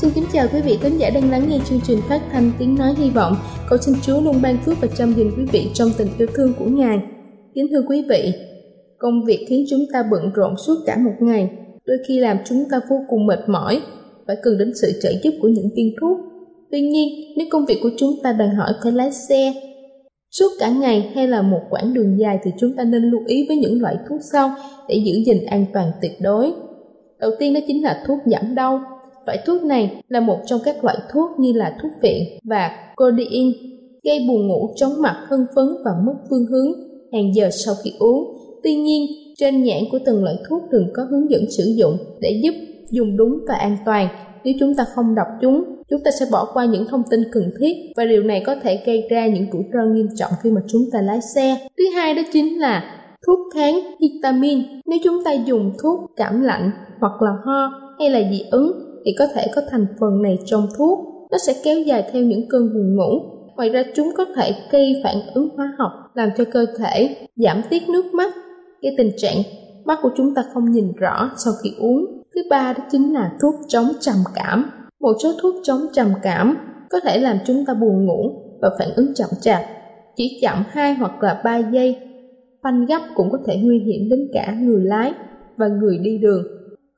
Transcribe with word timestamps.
Xin 0.00 0.10
kính 0.14 0.24
chào 0.32 0.46
quý 0.52 0.60
vị 0.60 0.78
khán 0.82 0.98
giả 0.98 1.10
đang 1.10 1.30
lắng 1.30 1.46
nghe 1.48 1.58
chương 1.68 1.80
trình 1.84 1.98
phát 2.08 2.20
thanh 2.32 2.52
tiếng 2.58 2.74
nói 2.74 2.94
hy 2.98 3.10
vọng. 3.10 3.36
Cầu 3.68 3.78
xin 3.78 3.94
Chúa 4.02 4.20
luôn 4.20 4.42
ban 4.42 4.56
phước 4.64 4.80
và 4.80 4.88
chăm 4.96 5.14
gìn 5.14 5.30
quý 5.36 5.44
vị 5.52 5.70
trong 5.74 5.88
tình 5.98 6.08
yêu 6.18 6.28
thương 6.34 6.54
của 6.58 6.64
Ngài. 6.64 6.98
Kính 7.54 7.66
thưa 7.70 7.82
quý 7.88 8.04
vị, 8.08 8.32
công 8.98 9.24
việc 9.24 9.46
khiến 9.48 9.64
chúng 9.70 9.80
ta 9.92 10.02
bận 10.10 10.32
rộn 10.34 10.54
suốt 10.66 10.74
cả 10.86 10.96
một 10.96 11.12
ngày, 11.20 11.50
đôi 11.84 11.96
khi 12.08 12.18
làm 12.18 12.38
chúng 12.44 12.64
ta 12.70 12.80
vô 12.90 12.96
cùng 13.08 13.26
mệt 13.26 13.48
mỏi, 13.48 13.80
phải 14.26 14.36
cần 14.42 14.58
đến 14.58 14.72
sự 14.74 14.92
trợ 15.02 15.12
giúp 15.22 15.30
của 15.42 15.48
những 15.48 15.68
viên 15.76 15.94
thuốc. 16.00 16.18
Tuy 16.70 16.80
nhiên, 16.80 17.08
nếu 17.36 17.46
công 17.50 17.66
việc 17.66 17.78
của 17.82 17.90
chúng 17.96 18.10
ta 18.22 18.32
đòi 18.32 18.48
hỏi 18.48 18.72
phải 18.82 18.92
lái 18.92 19.12
xe 19.12 19.54
suốt 20.30 20.48
cả 20.60 20.70
ngày 20.70 21.10
hay 21.14 21.28
là 21.28 21.42
một 21.42 21.60
quãng 21.70 21.94
đường 21.94 22.18
dài 22.18 22.38
thì 22.44 22.50
chúng 22.60 22.76
ta 22.76 22.84
nên 22.84 23.02
lưu 23.02 23.20
ý 23.26 23.44
với 23.48 23.56
những 23.56 23.80
loại 23.80 23.96
thuốc 24.08 24.20
sau 24.32 24.50
để 24.88 24.94
giữ 24.94 25.12
gìn 25.26 25.44
an 25.46 25.66
toàn 25.72 25.90
tuyệt 26.02 26.12
đối. 26.20 26.52
Đầu 27.18 27.30
tiên 27.38 27.54
đó 27.54 27.60
chính 27.66 27.82
là 27.82 28.04
thuốc 28.06 28.18
giảm 28.26 28.54
đau. 28.54 28.80
Loại 29.26 29.38
thuốc 29.46 29.62
này 29.62 30.02
là 30.08 30.20
một 30.20 30.38
trong 30.46 30.60
các 30.64 30.84
loại 30.84 30.96
thuốc 31.12 31.30
như 31.38 31.52
là 31.52 31.76
thuốc 31.82 31.92
viện 32.02 32.38
và 32.44 32.70
codeine 32.96 33.52
gây 34.04 34.26
buồn 34.28 34.48
ngủ, 34.48 34.70
chóng 34.76 34.92
mặt, 35.02 35.16
hưng 35.28 35.46
phấn 35.54 35.66
và 35.84 35.90
mất 36.06 36.14
phương 36.30 36.46
hướng 36.46 36.72
hàng 37.12 37.34
giờ 37.34 37.50
sau 37.50 37.74
khi 37.84 37.92
uống. 37.98 38.36
Tuy 38.62 38.74
nhiên, 38.74 39.06
trên 39.36 39.62
nhãn 39.62 39.80
của 39.92 39.98
từng 40.04 40.24
loại 40.24 40.36
thuốc 40.48 40.62
thường 40.72 40.88
có 40.94 41.06
hướng 41.10 41.30
dẫn 41.30 41.50
sử 41.50 41.64
dụng 41.64 41.96
để 42.20 42.40
giúp 42.42 42.54
dùng 42.90 43.16
đúng 43.16 43.38
và 43.48 43.54
an 43.54 43.76
toàn. 43.84 44.08
Nếu 44.44 44.54
chúng 44.60 44.74
ta 44.74 44.84
không 44.94 45.14
đọc 45.14 45.26
chúng, 45.40 45.64
chúng 45.90 46.00
ta 46.04 46.10
sẽ 46.20 46.26
bỏ 46.32 46.50
qua 46.54 46.64
những 46.64 46.86
thông 46.86 47.02
tin 47.10 47.20
cần 47.32 47.50
thiết 47.60 47.72
và 47.96 48.04
điều 48.04 48.22
này 48.22 48.42
có 48.46 48.54
thể 48.62 48.82
gây 48.86 49.06
ra 49.10 49.26
những 49.26 49.46
rủi 49.52 49.62
ro 49.72 49.84
nghiêm 49.84 50.08
trọng 50.16 50.32
khi 50.42 50.50
mà 50.50 50.60
chúng 50.66 50.82
ta 50.92 51.00
lái 51.02 51.20
xe. 51.34 51.68
Thứ 51.78 51.84
hai 51.94 52.14
đó 52.14 52.22
chính 52.32 52.60
là 52.60 52.84
thuốc 53.26 53.38
kháng 53.54 53.80
histamine. 54.00 54.62
Nếu 54.86 54.98
chúng 55.04 55.24
ta 55.24 55.32
dùng 55.32 55.72
thuốc 55.82 56.00
cảm 56.16 56.42
lạnh 56.42 56.70
hoặc 57.00 57.22
là 57.22 57.30
ho 57.44 57.72
hay 57.98 58.10
là 58.10 58.30
dị 58.30 58.44
ứng 58.50 58.89
thì 59.04 59.14
có 59.18 59.26
thể 59.34 59.46
có 59.54 59.62
thành 59.70 59.86
phần 60.00 60.22
này 60.22 60.38
trong 60.44 60.68
thuốc. 60.78 60.98
Nó 61.30 61.38
sẽ 61.46 61.54
kéo 61.64 61.78
dài 61.78 62.10
theo 62.12 62.22
những 62.22 62.48
cơn 62.48 62.74
buồn 62.74 62.96
ngủ. 62.96 63.20
Ngoài 63.56 63.70
ra 63.70 63.82
chúng 63.94 64.12
có 64.16 64.24
thể 64.36 64.54
gây 64.70 65.00
phản 65.04 65.16
ứng 65.34 65.48
hóa 65.56 65.74
học 65.78 65.92
làm 66.14 66.28
cho 66.36 66.44
cơ 66.52 66.66
thể 66.78 67.16
giảm 67.36 67.62
tiết 67.70 67.82
nước 67.88 68.14
mắt, 68.14 68.34
gây 68.82 68.94
tình 68.98 69.10
trạng 69.16 69.36
mắt 69.84 69.98
của 70.02 70.10
chúng 70.16 70.34
ta 70.34 70.44
không 70.54 70.70
nhìn 70.70 70.92
rõ 70.92 71.30
sau 71.36 71.52
khi 71.62 71.70
uống. 71.78 72.06
Thứ 72.34 72.40
ba 72.50 72.72
đó 72.72 72.84
chính 72.90 73.14
là 73.14 73.32
thuốc 73.42 73.54
chống 73.68 73.88
trầm 74.00 74.16
cảm. 74.34 74.70
Một 75.00 75.12
số 75.22 75.32
thuốc 75.42 75.54
chống 75.62 75.80
trầm 75.92 76.12
cảm 76.22 76.56
có 76.90 77.00
thể 77.00 77.18
làm 77.18 77.36
chúng 77.46 77.64
ta 77.66 77.74
buồn 77.74 78.06
ngủ 78.06 78.30
và 78.60 78.70
phản 78.78 78.88
ứng 78.96 79.14
chậm 79.14 79.28
chạp. 79.40 79.62
Chỉ 80.16 80.38
chậm 80.42 80.64
2 80.68 80.94
hoặc 80.94 81.22
là 81.22 81.40
3 81.44 81.58
giây, 81.58 81.96
phanh 82.62 82.86
gấp 82.86 83.00
cũng 83.14 83.30
có 83.32 83.38
thể 83.46 83.56
nguy 83.62 83.78
hiểm 83.78 84.08
đến 84.10 84.28
cả 84.32 84.56
người 84.60 84.84
lái 84.84 85.12
và 85.56 85.68
người 85.68 85.98
đi 85.98 86.18
đường. 86.18 86.42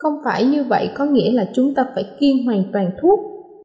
Không 0.02 0.14
phải 0.24 0.44
như 0.44 0.64
vậy 0.64 0.88
có 0.94 1.04
nghĩa 1.04 1.32
là 1.32 1.50
chúng 1.54 1.74
ta 1.74 1.86
phải 1.94 2.04
kiêng 2.20 2.44
hoàn 2.44 2.64
toàn 2.72 2.90
thuốc. 3.02 3.20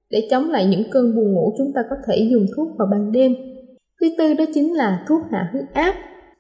Để 0.10 0.28
chống 0.32 0.50
lại 0.50 0.66
những 0.66 0.84
cơn 0.92 1.16
buồn 1.16 1.34
ngủ 1.34 1.54
chúng 1.58 1.72
ta 1.76 1.82
có 1.90 1.96
thể 2.08 2.28
dùng 2.32 2.46
thuốc 2.56 2.68
vào 2.78 2.88
ban 2.92 3.12
đêm. 3.12 3.36
Thứ 4.02 4.08
tư 4.18 4.34
đó 4.34 4.46
chính 4.54 4.74
là 4.74 5.06
thuốc 5.10 5.22
hạ 5.32 5.50
huyết 5.52 5.66
áp, 5.74 5.96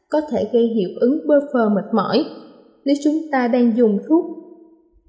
có 0.09 0.21
thể 0.31 0.49
gây 0.53 0.67
hiệu 0.67 0.89
ứng 0.99 1.19
bơ 1.27 1.35
phờ 1.53 1.69
mệt 1.69 1.93
mỏi. 1.93 2.25
Nếu 2.85 2.95
chúng 3.03 3.15
ta 3.31 3.47
đang 3.47 3.77
dùng 3.77 3.99
thuốc 4.09 4.25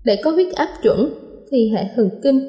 để 0.04 0.16
có 0.24 0.30
huyết 0.30 0.54
áp 0.54 0.68
chuẩn 0.82 1.10
thì 1.50 1.70
hệ 1.70 1.84
thần 1.96 2.10
kinh 2.22 2.40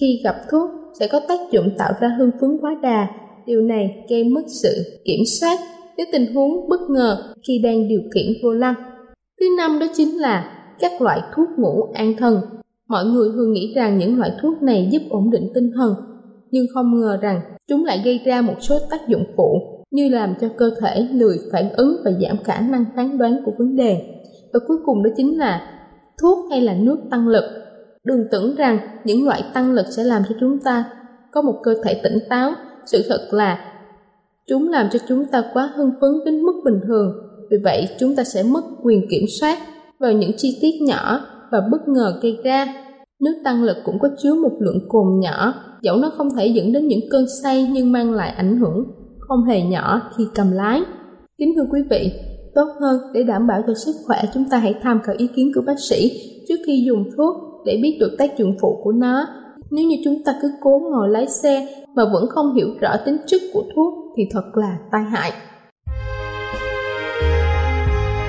khi 0.00 0.20
gặp 0.24 0.36
thuốc 0.50 0.70
sẽ 1.00 1.08
có 1.08 1.20
tác 1.28 1.38
dụng 1.52 1.70
tạo 1.78 1.92
ra 2.00 2.16
hưng 2.18 2.30
phấn 2.40 2.58
quá 2.60 2.76
đà. 2.82 3.08
Điều 3.46 3.62
này 3.62 4.04
gây 4.10 4.24
mất 4.24 4.42
sự 4.62 5.00
kiểm 5.04 5.20
soát 5.40 5.58
nếu 5.96 6.06
tình 6.12 6.34
huống 6.34 6.68
bất 6.68 6.80
ngờ 6.90 7.34
khi 7.48 7.58
đang 7.58 7.88
điều 7.88 8.00
khiển 8.14 8.26
vô 8.42 8.52
lăng. 8.52 8.74
Thứ 9.40 9.46
năm 9.58 9.78
đó 9.78 9.86
chính 9.94 10.20
là 10.20 10.55
các 10.80 11.02
loại 11.02 11.20
thuốc 11.34 11.48
ngủ 11.58 11.92
an 11.94 12.14
thần. 12.18 12.40
Mọi 12.88 13.04
người 13.04 13.30
thường 13.34 13.52
nghĩ 13.52 13.72
rằng 13.76 13.98
những 13.98 14.18
loại 14.18 14.32
thuốc 14.42 14.62
này 14.62 14.88
giúp 14.92 15.02
ổn 15.10 15.30
định 15.30 15.50
tinh 15.54 15.70
thần, 15.74 15.94
nhưng 16.50 16.66
không 16.74 17.00
ngờ 17.00 17.18
rằng 17.20 17.40
chúng 17.68 17.84
lại 17.84 18.02
gây 18.04 18.20
ra 18.24 18.42
một 18.42 18.54
số 18.60 18.78
tác 18.90 19.08
dụng 19.08 19.24
phụ 19.36 19.76
như 19.90 20.08
làm 20.08 20.34
cho 20.40 20.48
cơ 20.56 20.70
thể 20.80 21.08
lười 21.12 21.38
phản 21.52 21.72
ứng 21.72 21.96
và 22.04 22.10
giảm 22.10 22.36
khả 22.44 22.60
năng 22.60 22.84
phán 22.96 23.18
đoán 23.18 23.40
của 23.44 23.52
vấn 23.58 23.76
đề. 23.76 24.02
Và 24.52 24.60
cuối 24.66 24.76
cùng 24.84 25.02
đó 25.02 25.10
chính 25.16 25.38
là 25.38 25.68
thuốc 26.22 26.50
hay 26.50 26.60
là 26.60 26.74
nước 26.74 26.98
tăng 27.10 27.28
lực. 27.28 27.44
Đừng 28.04 28.24
tưởng 28.30 28.54
rằng 28.54 28.78
những 29.04 29.24
loại 29.24 29.44
tăng 29.54 29.72
lực 29.72 29.86
sẽ 29.96 30.04
làm 30.04 30.22
cho 30.28 30.34
chúng 30.40 30.58
ta 30.58 30.84
có 31.32 31.42
một 31.42 31.60
cơ 31.62 31.74
thể 31.84 32.00
tỉnh 32.02 32.18
táo. 32.28 32.52
Sự 32.86 33.04
thật 33.08 33.28
là 33.30 33.58
chúng 34.46 34.68
làm 34.68 34.86
cho 34.92 34.98
chúng 35.08 35.24
ta 35.24 35.44
quá 35.54 35.72
hưng 35.76 35.90
phấn 36.00 36.10
đến 36.24 36.42
mức 36.42 36.62
bình 36.64 36.80
thường. 36.86 37.12
Vì 37.50 37.56
vậy 37.64 37.88
chúng 37.98 38.16
ta 38.16 38.24
sẽ 38.24 38.42
mất 38.42 38.64
quyền 38.82 39.08
kiểm 39.10 39.24
soát 39.40 39.58
vào 40.00 40.12
những 40.12 40.32
chi 40.36 40.58
tiết 40.62 40.82
nhỏ 40.86 41.20
và 41.52 41.60
bất 41.72 41.88
ngờ 41.88 42.18
gây 42.22 42.38
ra. 42.44 42.66
Nước 43.20 43.34
tăng 43.44 43.62
lực 43.64 43.76
cũng 43.84 43.98
có 43.98 44.08
chứa 44.22 44.34
một 44.34 44.52
lượng 44.60 44.88
cồn 44.88 45.20
nhỏ, 45.20 45.54
dẫu 45.82 45.96
nó 45.96 46.10
không 46.16 46.28
thể 46.36 46.46
dẫn 46.46 46.72
đến 46.72 46.88
những 46.88 47.00
cơn 47.10 47.24
say 47.42 47.68
nhưng 47.72 47.92
mang 47.92 48.12
lại 48.14 48.30
ảnh 48.30 48.60
hưởng 48.60 48.84
không 49.28 49.44
hề 49.44 49.62
nhỏ 49.62 50.00
khi 50.16 50.24
cầm 50.34 50.52
lái. 50.52 50.80
Kính 51.38 51.52
thưa 51.56 51.66
quý 51.72 51.80
vị, 51.90 52.12
tốt 52.54 52.68
hơn 52.80 53.00
để 53.14 53.22
đảm 53.22 53.46
bảo 53.46 53.62
cho 53.66 53.74
sức 53.74 53.92
khỏe 54.06 54.22
chúng 54.34 54.44
ta 54.50 54.58
hãy 54.58 54.74
tham 54.82 55.00
khảo 55.04 55.14
ý 55.18 55.26
kiến 55.36 55.52
của 55.54 55.62
bác 55.66 55.80
sĩ 55.80 56.10
trước 56.48 56.56
khi 56.66 56.84
dùng 56.86 57.04
thuốc 57.16 57.34
để 57.66 57.78
biết 57.82 57.96
được 58.00 58.16
tác 58.18 58.38
dụng 58.38 58.56
phụ 58.60 58.80
của 58.84 58.92
nó. 58.92 59.26
Nếu 59.70 59.86
như 59.86 59.96
chúng 60.04 60.24
ta 60.24 60.34
cứ 60.42 60.50
cố 60.60 60.80
ngồi 60.92 61.08
lái 61.08 61.26
xe 61.26 61.68
mà 61.94 62.04
vẫn 62.12 62.26
không 62.28 62.54
hiểu 62.54 62.68
rõ 62.80 62.96
tính 63.06 63.16
chất 63.26 63.40
của 63.52 63.62
thuốc 63.74 63.94
thì 64.16 64.22
thật 64.30 64.44
là 64.54 64.78
tai 64.92 65.02
hại. 65.02 65.32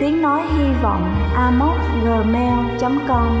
tiếng 0.00 0.22
nói 0.22 0.42
hy 0.42 0.72
vọng 0.82 1.14
amoc@gmail.com. 1.34 3.40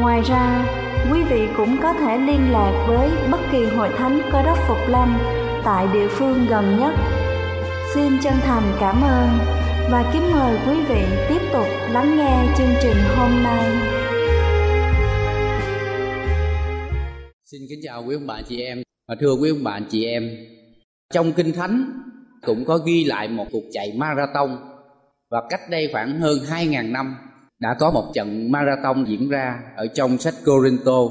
Ngoài 0.00 0.22
ra, 0.22 0.64
quý 1.12 1.22
vị 1.22 1.48
cũng 1.56 1.76
có 1.82 1.92
thể 1.92 2.18
liên 2.18 2.52
lạc 2.52 2.84
với 2.88 3.10
bất 3.30 3.40
kỳ 3.52 3.64
hội 3.64 3.88
thánh 3.98 4.20
Cơ 4.32 4.42
đốc 4.42 4.58
Phục 4.68 4.88
Lâm 4.88 5.18
tại 5.64 5.88
địa 5.92 6.08
phương 6.08 6.46
gần 6.50 6.78
nhất. 6.78 6.94
Xin 7.94 8.18
chân 8.22 8.34
thành 8.40 8.62
cảm 8.80 9.02
ơn 9.02 9.28
và 9.90 10.10
kính 10.12 10.32
mời 10.32 10.58
quý 10.68 10.74
vị 10.88 11.04
tiếp 11.28 11.40
tục 11.52 11.66
lắng 11.90 12.16
nghe 12.16 12.54
chương 12.58 12.74
trình 12.82 12.96
hôm 13.16 13.30
nay. 13.44 13.64
Xin 17.44 17.60
kính 17.68 17.80
chào 17.84 18.04
quý 18.06 18.14
ông 18.14 18.26
bà 18.26 18.40
chị 18.48 18.62
em 18.62 18.82
và 19.08 19.14
thưa 19.20 19.32
quý 19.32 19.50
ông 19.50 19.64
bà 19.64 19.80
chị 19.90 20.04
em. 20.04 20.30
Trong 21.14 21.32
Kinh 21.32 21.52
Thánh 21.52 21.92
cũng 22.46 22.64
có 22.64 22.78
ghi 22.86 23.04
lại 23.04 23.28
một 23.28 23.46
cuộc 23.52 23.64
chạy 23.72 23.92
marathon 23.96 24.67
và 25.30 25.42
cách 25.50 25.60
đây 25.70 25.88
khoảng 25.92 26.20
hơn 26.20 26.38
2.000 26.50 26.92
năm, 26.92 27.16
đã 27.60 27.76
có 27.78 27.90
một 27.90 28.04
trận 28.14 28.52
marathon 28.52 29.04
diễn 29.08 29.28
ra 29.28 29.60
ở 29.76 29.86
trong 29.86 30.18
sách 30.18 30.34
Corinto. 30.44 31.02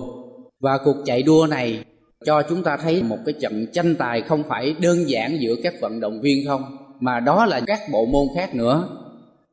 Và 0.60 0.78
cuộc 0.86 0.96
chạy 1.06 1.24
đua 1.24 1.48
này 1.50 1.84
cho 2.26 2.44
chúng 2.50 2.64
ta 2.64 2.78
thấy 2.78 3.04
một 3.04 3.18
cái 3.26 3.34
trận 3.42 3.66
tranh 3.74 3.96
tài 3.96 4.22
không 4.22 4.44
phải 4.50 4.76
đơn 4.82 5.10
giản 5.10 5.38
giữa 5.42 5.56
các 5.64 5.74
vận 5.82 6.00
động 6.00 6.22
viên 6.22 6.48
không, 6.48 6.62
mà 7.00 7.20
đó 7.20 7.46
là 7.46 7.62
các 7.68 7.80
bộ 7.92 8.06
môn 8.06 8.28
khác 8.36 8.56
nữa. 8.56 8.90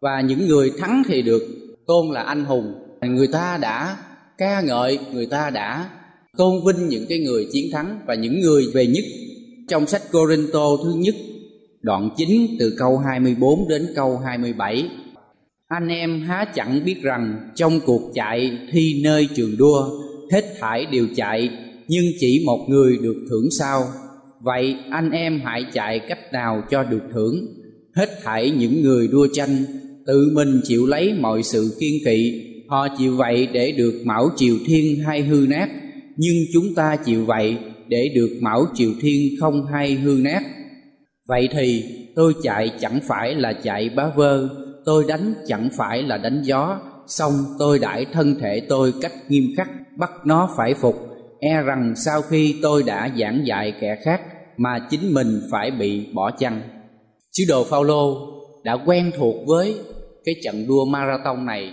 Và 0.00 0.20
những 0.20 0.46
người 0.46 0.72
thắng 0.78 1.02
thì 1.08 1.22
được 1.22 1.42
tôn 1.86 2.06
là 2.12 2.22
anh 2.22 2.44
hùng. 2.44 2.74
Người 3.02 3.28
ta 3.32 3.58
đã 3.60 3.96
ca 4.38 4.60
ngợi, 4.60 4.98
người 5.12 5.26
ta 5.26 5.50
đã 5.50 5.88
tôn 6.36 6.52
vinh 6.66 6.88
những 6.88 7.06
cái 7.08 7.18
người 7.18 7.48
chiến 7.52 7.64
thắng. 7.72 8.00
Và 8.06 8.14
những 8.14 8.40
người 8.40 8.64
về 8.74 8.86
nhất 8.86 9.04
trong 9.68 9.86
sách 9.86 10.02
Corinto 10.12 10.76
thứ 10.84 10.94
nhất 10.96 11.14
đoạn 11.84 12.10
9 12.16 12.56
từ 12.58 12.74
câu 12.78 12.98
24 12.98 13.68
đến 13.68 13.86
câu 13.94 14.18
27 14.18 14.88
anh 15.68 15.88
em 15.88 16.22
há 16.22 16.44
chẳng 16.54 16.84
biết 16.84 17.02
rằng 17.02 17.50
trong 17.54 17.80
cuộc 17.86 18.10
chạy 18.14 18.58
thi 18.72 19.00
nơi 19.04 19.28
trường 19.34 19.56
đua, 19.58 19.90
hết 20.32 20.44
thải 20.60 20.86
đều 20.86 21.06
chạy, 21.16 21.50
nhưng 21.88 22.04
chỉ 22.20 22.42
một 22.46 22.66
người 22.68 22.98
được 23.02 23.26
thưởng 23.30 23.48
sao? 23.58 23.84
Vậy 24.40 24.76
anh 24.90 25.10
em 25.10 25.40
hãy 25.44 25.64
chạy 25.72 26.00
cách 26.08 26.32
nào 26.32 26.62
cho 26.70 26.84
được 26.84 27.02
thưởng? 27.12 27.46
Hết 27.96 28.08
thảy 28.22 28.50
những 28.50 28.82
người 28.82 29.08
đua 29.08 29.28
tranh, 29.32 29.64
tự 30.06 30.30
mình 30.34 30.60
chịu 30.64 30.86
lấy 30.86 31.14
mọi 31.20 31.42
sự 31.42 31.76
kiên 31.80 31.94
kỵ. 32.04 32.50
Họ 32.68 32.88
chịu 32.98 33.16
vậy 33.16 33.48
để 33.52 33.72
được 33.72 34.02
mão 34.04 34.30
triều 34.36 34.56
thiên 34.66 35.00
hay 35.00 35.22
hư 35.22 35.46
nát, 35.48 35.68
nhưng 36.16 36.36
chúng 36.52 36.74
ta 36.74 36.96
chịu 36.96 37.24
vậy 37.24 37.56
để 37.88 38.12
được 38.14 38.30
mão 38.40 38.66
triều 38.74 38.90
thiên 39.00 39.34
không 39.40 39.66
hay 39.72 39.94
hư 39.94 40.18
nát 40.22 40.42
vậy 41.26 41.48
thì, 41.52 41.84
tôi 42.16 42.34
chạy 42.42 42.72
chẳng 42.80 43.00
phải 43.08 43.34
là 43.34 43.52
chạy 43.52 43.88
bá 43.88 44.06
vơ, 44.16 44.48
tôi 44.84 45.04
đánh 45.08 45.34
chẳng 45.46 45.68
phải 45.76 46.02
là 46.02 46.16
đánh 46.16 46.42
gió 46.42 46.80
xong 47.06 47.32
tôi 47.58 47.78
đãi 47.78 48.04
thân 48.12 48.36
thể 48.40 48.60
tôi 48.68 48.94
cách 49.00 49.12
nghiêm 49.28 49.44
khắc, 49.56 49.68
bắt 49.96 50.10
nó 50.24 50.50
phải 50.56 50.74
phục. 50.74 51.08
E 51.40 51.62
rằng 51.62 51.94
sau 51.96 52.22
khi 52.22 52.58
tôi 52.62 52.82
đã 52.82 53.10
giảng 53.18 53.46
dạy 53.46 53.74
kẻ 53.80 53.96
khác, 54.04 54.22
mà 54.56 54.86
chính 54.90 55.14
mình 55.14 55.40
phải 55.50 55.70
bị 55.70 56.06
bỏ 56.14 56.30
chăng? 56.30 56.60
Sứ 57.32 57.44
đồ 57.48 57.64
Phaolô 57.64 58.16
đã 58.64 58.76
quen 58.86 59.10
thuộc 59.16 59.34
với 59.46 59.78
cái 60.24 60.34
trận 60.44 60.66
đua 60.68 60.84
marathon 60.84 61.46
này 61.46 61.72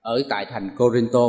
ở 0.00 0.22
tại 0.28 0.46
thành 0.50 0.70
Corinto. 0.78 1.28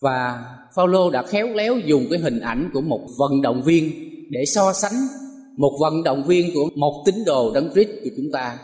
Và 0.00 0.44
Phaolô 0.76 1.10
đã 1.10 1.22
khéo 1.22 1.46
léo 1.46 1.78
dùng 1.78 2.06
cái 2.10 2.18
hình 2.18 2.40
ảnh 2.40 2.70
của 2.72 2.80
một 2.80 3.00
vận 3.18 3.42
động 3.42 3.62
viên 3.62 3.90
để 4.30 4.44
so 4.44 4.72
sánh 4.72 4.94
một 5.56 5.78
vận 5.80 6.02
động 6.02 6.26
viên 6.26 6.54
của 6.54 6.68
một 6.74 7.02
tín 7.06 7.14
đồ 7.26 7.54
đấng 7.54 7.72
Christ 7.72 7.88
của 8.04 8.10
chúng 8.16 8.30
ta. 8.32 8.58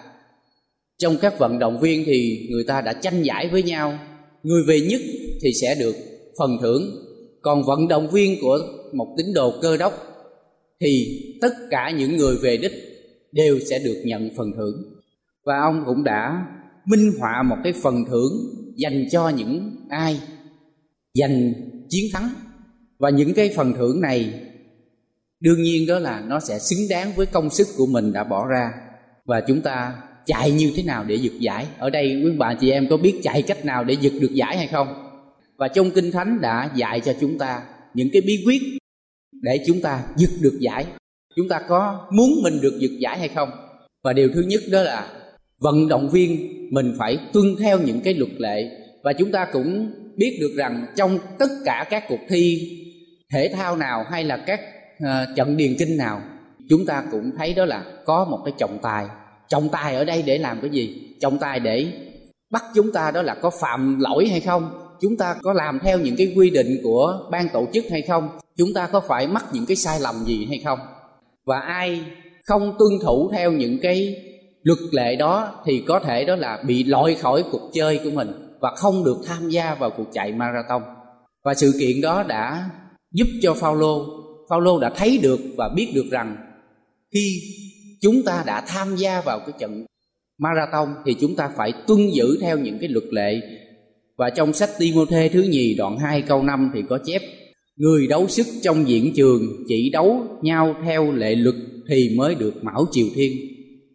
Trong 0.99 1.17
các 1.21 1.39
vận 1.39 1.59
động 1.59 1.81
viên 1.81 2.05
thì 2.07 2.49
người 2.51 2.65
ta 2.65 2.81
đã 2.81 2.93
tranh 2.93 3.23
giải 3.23 3.49
với 3.49 3.63
nhau. 3.63 3.99
Người 4.43 4.63
về 4.67 4.81
nhất 4.81 5.01
thì 5.43 5.53
sẽ 5.61 5.75
được 5.75 5.97
phần 6.39 6.59
thưởng. 6.63 6.83
Còn 7.43 7.63
vận 7.67 7.89
động 7.89 8.11
viên 8.11 8.41
của 8.41 8.59
một 8.93 9.15
tín 9.17 9.27
đồ 9.35 9.53
cơ 9.63 9.77
đốc 9.77 9.93
thì 10.81 11.21
tất 11.41 11.53
cả 11.71 11.91
những 11.99 12.17
người 12.17 12.37
về 12.37 12.57
đích 12.57 12.73
đều 13.33 13.59
sẽ 13.71 13.79
được 13.79 14.03
nhận 14.05 14.31
phần 14.37 14.53
thưởng. 14.57 14.83
Và 15.45 15.61
ông 15.61 15.83
cũng 15.87 16.05
đã 16.05 16.47
minh 16.87 17.13
họa 17.19 17.43
một 17.43 17.57
cái 17.65 17.73
phần 17.83 18.05
thưởng 18.11 18.33
dành 18.77 19.05
cho 19.13 19.29
những 19.29 19.77
ai 19.89 20.21
giành 21.15 21.53
chiến 21.89 22.05
thắng. 22.13 22.31
Và 22.99 23.11
những 23.11 23.35
cái 23.35 23.51
phần 23.57 23.75
thưởng 23.75 24.01
này 24.01 24.33
đương 25.41 25.63
nhiên 25.63 25.87
đó 25.87 25.99
là 25.99 26.21
nó 26.21 26.41
sẽ 26.41 26.59
xứng 26.59 26.89
đáng 26.91 27.13
với 27.17 27.27
công 27.27 27.51
sức 27.51 27.67
của 27.77 27.87
mình 27.87 28.13
đã 28.13 28.25
bỏ 28.25 28.47
ra. 28.47 28.73
Và 29.25 29.41
chúng 29.41 29.61
ta 29.61 29.93
chạy 30.27 30.51
như 30.51 30.73
thế 30.77 30.83
nào 30.83 31.05
để 31.05 31.15
giật 31.15 31.33
giải? 31.39 31.67
Ở 31.79 31.91
đây, 31.91 32.23
quý 32.25 32.33
bạn 32.39 32.57
chị 32.61 32.71
em 32.71 32.87
có 32.91 32.97
biết 32.97 33.21
chạy 33.23 33.43
cách 33.43 33.65
nào 33.65 33.85
để 33.85 33.97
giật 34.01 34.13
được 34.21 34.31
giải 34.35 34.57
hay 34.57 34.67
không? 34.67 34.89
Và 35.57 35.69
trong 35.69 35.91
kinh 35.91 36.13
thánh 36.13 36.41
đã 36.41 36.71
dạy 36.75 37.01
cho 37.01 37.15
chúng 37.21 37.39
ta 37.39 37.63
những 37.95 38.09
cái 38.13 38.23
bí 38.27 38.43
quyết 38.47 38.61
để 39.43 39.65
chúng 39.67 39.81
ta 39.83 40.03
giật 40.17 40.31
được 40.41 40.57
giải. 40.61 40.87
Chúng 41.37 41.49
ta 41.49 41.61
có 41.69 42.09
muốn 42.13 42.31
mình 42.43 42.61
được 42.61 42.79
giật 42.81 42.91
giải 43.01 43.19
hay 43.19 43.29
không? 43.29 43.51
Và 44.05 44.13
điều 44.13 44.29
thứ 44.35 44.43
nhất 44.43 44.61
đó 44.71 44.83
là 44.83 45.09
vận 45.61 45.89
động 45.89 46.11
viên 46.11 46.49
mình 46.71 46.95
phải 46.99 47.19
tuân 47.33 47.57
theo 47.59 47.79
những 47.79 48.01
cái 48.01 48.15
luật 48.15 48.33
lệ. 48.39 48.71
Và 49.03 49.13
chúng 49.13 49.33
ta 49.33 49.47
cũng 49.53 49.93
biết 50.17 50.39
được 50.41 50.55
rằng 50.57 50.87
trong 50.97 51.19
tất 51.39 51.51
cả 51.65 51.87
các 51.91 52.05
cuộc 52.09 52.21
thi, 52.29 52.77
thể 53.33 53.51
thao 53.55 53.77
nào 53.77 54.05
hay 54.11 54.25
là 54.25 54.37
các 54.47 54.61
Ờ, 55.05 55.27
trận 55.37 55.57
điền 55.57 55.75
kinh 55.79 55.97
nào, 55.97 56.21
chúng 56.69 56.87
ta 56.87 57.05
cũng 57.11 57.31
thấy 57.39 57.55
đó 57.55 57.65
là 57.65 57.85
có 58.05 58.25
một 58.25 58.39
cái 58.45 58.55
trọng 58.59 58.79
tài. 58.83 59.07
Trọng 59.49 59.69
tài 59.69 59.97
ở 59.97 60.05
đây 60.05 60.23
để 60.23 60.39
làm 60.39 60.61
cái 60.61 60.71
gì? 60.71 61.15
Trọng 61.21 61.39
tài 61.39 61.61
để 61.61 61.93
bắt 62.51 62.65
chúng 62.75 62.93
ta 62.93 63.11
đó 63.11 63.23
là 63.23 63.35
có 63.35 63.51
phạm 63.61 64.01
lỗi 64.01 64.29
hay 64.29 64.41
không? 64.41 64.71
Chúng 65.01 65.17
ta 65.17 65.37
có 65.43 65.53
làm 65.53 65.79
theo 65.83 65.99
những 65.99 66.17
cái 66.17 66.33
quy 66.37 66.51
định 66.51 66.81
của 66.83 67.29
ban 67.31 67.49
tổ 67.53 67.67
chức 67.73 67.85
hay 67.91 68.03
không? 68.03 68.29
Chúng 68.57 68.75
ta 68.75 68.87
có 68.87 69.01
phải 69.01 69.27
mắc 69.27 69.45
những 69.53 69.67
cái 69.67 69.77
sai 69.77 70.01
lầm 70.01 70.15
gì 70.27 70.47
hay 70.49 70.61
không? 70.65 70.79
Và 71.47 71.61
ai 71.61 72.05
không 72.45 72.75
tuân 72.79 72.91
thủ 73.03 73.31
theo 73.33 73.53
những 73.53 73.79
cái 73.83 74.15
luật 74.63 74.79
lệ 74.93 75.17
đó 75.17 75.63
thì 75.65 75.85
có 75.89 75.99
thể 75.99 76.25
đó 76.25 76.37
là 76.37 76.63
bị 76.67 76.85
loại 76.85 77.15
khỏi 77.15 77.45
cuộc 77.53 77.71
chơi 77.73 78.01
của 78.05 78.11
mình 78.11 78.57
và 78.61 78.75
không 78.77 79.05
được 79.05 79.17
tham 79.27 79.49
gia 79.49 79.75
vào 79.75 79.91
cuộc 79.91 80.07
chạy 80.13 80.33
marathon. 80.33 80.83
Và 81.45 81.55
sự 81.55 81.73
kiện 81.81 82.01
đó 82.01 82.23
đã 82.23 82.71
giúp 83.13 83.27
cho 83.43 83.55
Phaolô 83.55 84.20
Phaolô 84.51 84.79
đã 84.79 84.91
thấy 84.97 85.19
được 85.19 85.41
và 85.57 85.69
biết 85.69 85.89
được 85.95 86.07
rằng 86.11 86.37
khi 87.15 87.43
chúng 88.01 88.23
ta 88.23 88.45
đã 88.47 88.65
tham 88.69 88.97
gia 88.97 89.21
vào 89.21 89.39
cái 89.39 89.53
trận 89.59 89.85
marathon 90.39 90.89
thì 91.07 91.15
chúng 91.21 91.37
ta 91.37 91.51
phải 91.57 91.73
tuân 91.87 92.11
giữ 92.15 92.39
theo 92.41 92.59
những 92.59 92.79
cái 92.79 92.89
luật 92.89 93.05
lệ 93.11 93.41
và 94.17 94.31
trong 94.31 94.53
sách 94.53 94.71
Timôthê 94.79 95.29
thứ 95.29 95.43
nhì 95.43 95.75
đoạn 95.75 95.99
2 95.99 96.23
câu 96.23 96.43
5 96.43 96.71
thì 96.75 96.83
có 96.89 96.99
chép, 97.05 97.23
Người 97.81 98.07
đấu 98.07 98.29
sức 98.29 98.47
trong 98.63 98.89
diễn 98.89 99.13
trường 99.15 99.65
chỉ 99.69 99.91
đấu 99.91 100.27
nhau 100.43 100.77
theo 100.85 101.13
lệ 101.13 101.35
luật 101.35 101.55
thì 101.89 102.15
mới 102.17 102.35
được 102.35 102.65
mão 102.65 102.87
triều 102.93 103.07
thiên. 103.15 103.33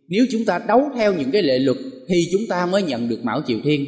Nếu 0.08 0.26
chúng 0.32 0.46
ta 0.46 0.60
đấu 0.68 0.82
theo 0.96 1.14
những 1.14 1.32
cái 1.32 1.42
lệ 1.42 1.60
luật 1.60 1.78
thì 2.08 2.28
chúng 2.32 2.42
ta 2.50 2.66
mới 2.66 2.84
nhận 2.84 3.10
được 3.10 3.24
mão 3.24 3.42
triều 3.48 3.60
thiên. 3.64 3.86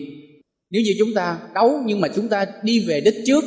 Nếu 0.71 0.81
như 0.81 0.91
chúng 0.99 1.13
ta 1.13 1.39
đấu 1.53 1.81
nhưng 1.85 2.01
mà 2.01 2.07
chúng 2.07 2.27
ta 2.27 2.45
đi 2.63 2.79
về 2.79 3.01
đích 3.01 3.15
trước 3.25 3.43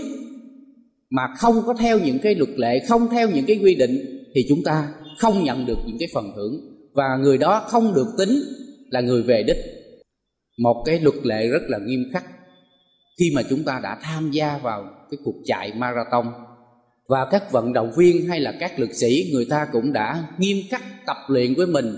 mà 1.10 1.22
không 1.38 1.62
có 1.66 1.74
theo 1.74 1.98
những 1.98 2.18
cái 2.18 2.34
luật 2.34 2.50
lệ, 2.56 2.80
không 2.88 3.08
theo 3.10 3.30
những 3.30 3.46
cái 3.46 3.60
quy 3.62 3.74
định 3.74 4.24
thì 4.34 4.46
chúng 4.48 4.64
ta 4.64 4.88
không 5.18 5.44
nhận 5.44 5.66
được 5.66 5.78
những 5.86 5.96
cái 5.98 6.08
phần 6.14 6.32
thưởng. 6.36 6.60
Và 6.92 7.16
người 7.16 7.38
đó 7.38 7.64
không 7.68 7.94
được 7.94 8.06
tính 8.18 8.42
là 8.90 9.00
người 9.00 9.22
về 9.22 9.42
đích. 9.42 9.58
Một 10.58 10.82
cái 10.86 11.00
luật 11.00 11.16
lệ 11.26 11.48
rất 11.48 11.62
là 11.68 11.78
nghiêm 11.78 12.04
khắc. 12.12 12.24
Khi 13.18 13.32
mà 13.34 13.42
chúng 13.50 13.62
ta 13.64 13.80
đã 13.82 13.98
tham 14.02 14.30
gia 14.30 14.58
vào 14.58 14.84
cái 15.10 15.18
cuộc 15.24 15.34
chạy 15.44 15.72
marathon 15.74 16.26
và 17.08 17.24
các 17.30 17.52
vận 17.52 17.72
động 17.72 17.92
viên 17.96 18.28
hay 18.28 18.40
là 18.40 18.54
các 18.60 18.80
lực 18.80 18.94
sĩ 18.94 19.30
người 19.32 19.44
ta 19.50 19.66
cũng 19.72 19.92
đã 19.92 20.24
nghiêm 20.38 20.56
khắc 20.70 20.82
tập 21.06 21.16
luyện 21.28 21.54
với 21.54 21.66
mình 21.66 21.96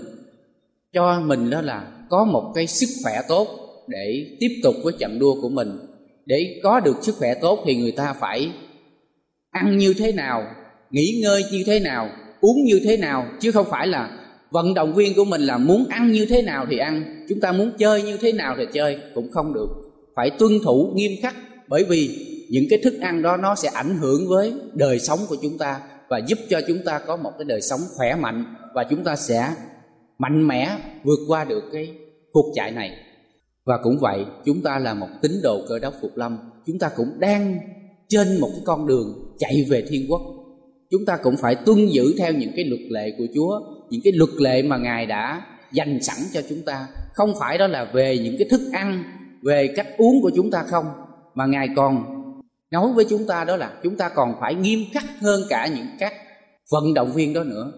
cho 0.93 1.19
mình 1.19 1.49
đó 1.49 1.61
là 1.61 1.91
có 2.09 2.25
một 2.25 2.51
cái 2.55 2.67
sức 2.67 2.89
khỏe 3.03 3.21
tốt 3.27 3.47
để 3.87 4.37
tiếp 4.39 4.59
tục 4.63 4.75
với 4.83 4.93
trận 4.99 5.19
đua 5.19 5.41
của 5.41 5.49
mình. 5.49 5.79
Để 6.25 6.59
có 6.63 6.79
được 6.79 6.95
sức 7.01 7.15
khỏe 7.17 7.33
tốt 7.41 7.63
thì 7.65 7.75
người 7.75 7.91
ta 7.91 8.13
phải 8.19 8.51
ăn 9.53 9.77
như 9.77 9.93
thế 9.93 10.11
nào, 10.11 10.43
nghỉ 10.89 11.21
ngơi 11.23 11.43
như 11.51 11.63
thế 11.65 11.79
nào, 11.79 12.09
uống 12.41 12.63
như 12.63 12.79
thế 12.83 12.97
nào, 12.97 13.27
chứ 13.39 13.51
không 13.51 13.65
phải 13.69 13.87
là 13.87 14.09
vận 14.51 14.73
động 14.73 14.93
viên 14.93 15.15
của 15.15 15.25
mình 15.25 15.41
là 15.41 15.57
muốn 15.57 15.85
ăn 15.89 16.11
như 16.11 16.25
thế 16.25 16.41
nào 16.41 16.65
thì 16.69 16.77
ăn, 16.77 17.25
chúng 17.29 17.39
ta 17.39 17.51
muốn 17.51 17.71
chơi 17.77 18.01
như 18.01 18.17
thế 18.17 18.31
nào 18.31 18.55
thì 18.57 18.65
chơi, 18.73 18.97
cũng 19.15 19.31
không 19.31 19.53
được. 19.53 19.67
Phải 20.15 20.29
tuân 20.29 20.51
thủ 20.63 20.91
nghiêm 20.95 21.11
khắc, 21.21 21.35
bởi 21.67 21.83
vì 21.83 22.27
những 22.49 22.63
cái 22.69 22.79
thức 22.83 22.93
ăn 23.01 23.21
đó 23.21 23.37
nó 23.37 23.55
sẽ 23.55 23.69
ảnh 23.73 23.97
hưởng 23.97 24.27
với 24.29 24.53
đời 24.73 24.99
sống 24.99 25.19
của 25.29 25.37
chúng 25.41 25.57
ta 25.57 25.79
và 26.09 26.17
giúp 26.27 26.39
cho 26.49 26.61
chúng 26.67 26.79
ta 26.85 26.99
có 26.99 27.17
một 27.17 27.31
cái 27.37 27.45
đời 27.45 27.61
sống 27.61 27.79
khỏe 27.97 28.15
mạnh 28.15 28.45
và 28.75 28.83
chúng 28.89 29.03
ta 29.03 29.15
sẽ 29.15 29.49
mạnh 30.17 30.47
mẽ 30.47 30.77
vượt 31.03 31.19
qua 31.27 31.45
được 31.45 31.63
cái 31.73 31.93
cuộc 32.31 32.51
chạy 32.55 32.71
này. 32.71 32.91
Và 33.65 33.77
cũng 33.83 33.97
vậy, 34.01 34.25
chúng 34.45 34.61
ta 34.61 34.79
là 34.79 34.93
một 34.93 35.07
tín 35.21 35.31
đồ 35.43 35.61
cơ 35.69 35.79
đốc 35.79 35.93
phục 36.01 36.17
lâm, 36.17 36.37
chúng 36.65 36.79
ta 36.79 36.89
cũng 36.95 37.19
đang 37.19 37.57
trên 38.13 38.39
một 38.41 38.49
cái 38.51 38.61
con 38.65 38.87
đường 38.87 39.35
chạy 39.39 39.65
về 39.69 39.83
thiên 39.89 40.05
quốc. 40.09 40.21
Chúng 40.91 41.05
ta 41.05 41.17
cũng 41.23 41.37
phải 41.37 41.55
tuân 41.55 41.87
giữ 41.87 42.13
theo 42.17 42.33
những 42.33 42.51
cái 42.55 42.65
luật 42.65 42.81
lệ 42.89 43.11
của 43.17 43.25
chúa, 43.35 43.59
những 43.89 44.01
cái 44.03 44.13
luật 44.15 44.29
lệ 44.39 44.61
mà 44.61 44.77
ngài 44.77 45.05
đã 45.05 45.41
dành 45.71 46.03
sẵn 46.03 46.17
cho 46.33 46.41
chúng 46.49 46.61
ta. 46.65 46.87
Không 47.13 47.33
phải 47.39 47.57
đó 47.57 47.67
là 47.67 47.91
về 47.93 48.17
những 48.17 48.35
cái 48.39 48.47
thức 48.49 48.61
ăn, 48.71 49.03
về 49.43 49.67
cách 49.75 49.87
uống 49.97 50.21
của 50.21 50.31
chúng 50.35 50.51
ta 50.51 50.63
không, 50.67 50.85
mà 51.35 51.45
ngài 51.45 51.67
còn 51.75 52.05
nói 52.71 52.91
với 52.95 53.05
chúng 53.09 53.27
ta 53.27 53.43
đó 53.43 53.55
là 53.55 53.73
chúng 53.83 53.95
ta 53.95 54.09
còn 54.09 54.35
phải 54.41 54.55
nghiêm 54.55 54.79
khắc 54.93 55.05
hơn 55.21 55.41
cả 55.49 55.67
những 55.67 55.87
các 55.99 56.13
vận 56.71 56.93
động 56.93 57.11
viên 57.13 57.33
đó 57.33 57.43
nữa. 57.43 57.71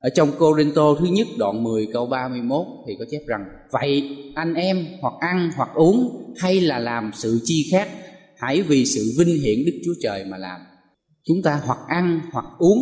Ở 0.00 0.10
trong 0.14 0.32
Corinto 0.38 0.94
thứ 1.00 1.06
nhất 1.06 1.26
đoạn 1.38 1.64
10 1.64 1.86
câu 1.92 2.06
31 2.06 2.66
thì 2.86 2.96
có 2.98 3.04
chép 3.10 3.20
rằng, 3.26 3.44
Vậy 3.72 4.16
anh 4.34 4.54
em 4.54 4.86
hoặc 5.00 5.14
ăn 5.20 5.50
hoặc 5.56 5.68
uống 5.74 6.32
hay 6.38 6.60
là 6.60 6.78
làm 6.78 7.10
sự 7.14 7.40
chi 7.44 7.68
khác 7.72 7.88
Hãy 8.38 8.62
vì 8.62 8.86
sự 8.86 9.14
vinh 9.18 9.40
hiển 9.42 9.64
Đức 9.66 9.72
Chúa 9.84 9.94
Trời 10.02 10.24
mà 10.24 10.36
làm. 10.36 10.60
Chúng 11.24 11.42
ta 11.42 11.60
hoặc 11.64 11.78
ăn 11.88 12.20
hoặc 12.32 12.46
uống. 12.58 12.78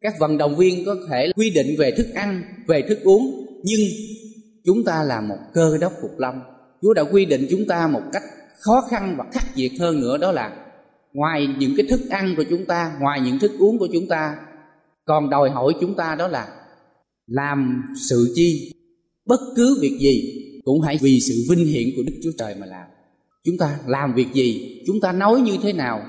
Các 0.00 0.14
vận 0.20 0.38
động 0.38 0.56
viên 0.56 0.84
có 0.84 0.96
thể 1.10 1.32
quy 1.36 1.50
định 1.50 1.74
về 1.78 1.90
thức 1.90 2.06
ăn, 2.14 2.42
về 2.66 2.82
thức 2.88 2.98
uống 3.04 3.46
Nhưng 3.64 3.80
chúng 4.64 4.84
ta 4.84 5.02
là 5.02 5.20
một 5.20 5.38
cơ 5.54 5.78
đốc 5.80 5.92
phục 6.02 6.18
lâm. 6.18 6.34
Chúa 6.82 6.94
đã 6.94 7.02
quy 7.12 7.24
định 7.24 7.46
chúng 7.50 7.66
ta 7.66 7.88
một 7.88 8.02
cách 8.12 8.22
khó 8.60 8.80
khăn 8.90 9.14
và 9.18 9.24
khắc 9.32 9.56
nghiệt 9.56 9.72
hơn 9.80 10.00
nữa 10.00 10.18
đó 10.18 10.32
là 10.32 10.56
Ngoài 11.12 11.48
những 11.58 11.74
cái 11.76 11.86
thức 11.90 12.00
ăn 12.10 12.34
của 12.36 12.44
chúng 12.50 12.66
ta, 12.66 12.96
ngoài 13.00 13.20
những 13.20 13.38
thức 13.38 13.52
uống 13.58 13.78
của 13.78 13.88
chúng 13.92 14.08
ta 14.08 14.36
còn 15.04 15.30
đòi 15.30 15.50
hỏi 15.50 15.72
chúng 15.80 15.94
ta 15.94 16.14
đó 16.18 16.28
là 16.28 16.48
làm 17.26 17.82
sự 18.08 18.32
chi. 18.34 18.72
Bất 19.26 19.40
cứ 19.56 19.78
việc 19.80 19.98
gì 20.00 20.44
cũng 20.64 20.80
hãy 20.80 20.98
vì 21.02 21.20
sự 21.20 21.34
vinh 21.50 21.66
hiển 21.66 21.88
của 21.96 22.02
đức 22.06 22.14
chúa 22.22 22.30
trời 22.38 22.54
mà 22.54 22.66
làm 22.66 22.88
chúng 23.44 23.58
ta 23.58 23.78
làm 23.86 24.14
việc 24.14 24.26
gì? 24.32 24.82
Chúng 24.86 25.00
ta 25.00 25.12
nói 25.12 25.40
như 25.40 25.56
thế 25.62 25.72
nào? 25.72 26.02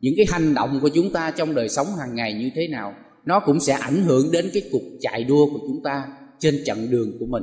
Những 0.00 0.14
cái 0.16 0.26
hành 0.28 0.54
động 0.54 0.78
của 0.82 0.88
chúng 0.88 1.12
ta 1.12 1.30
trong 1.30 1.54
đời 1.54 1.68
sống 1.68 1.86
hàng 1.98 2.14
ngày 2.14 2.34
như 2.34 2.50
thế 2.54 2.68
nào? 2.68 2.94
Nó 3.24 3.40
cũng 3.40 3.60
sẽ 3.60 3.72
ảnh 3.72 4.02
hưởng 4.04 4.30
đến 4.32 4.50
cái 4.52 4.62
cuộc 4.72 4.82
chạy 5.00 5.24
đua 5.24 5.46
của 5.46 5.58
chúng 5.58 5.82
ta 5.84 6.06
trên 6.38 6.62
chặng 6.64 6.90
đường 6.90 7.16
của 7.18 7.26
mình. 7.26 7.42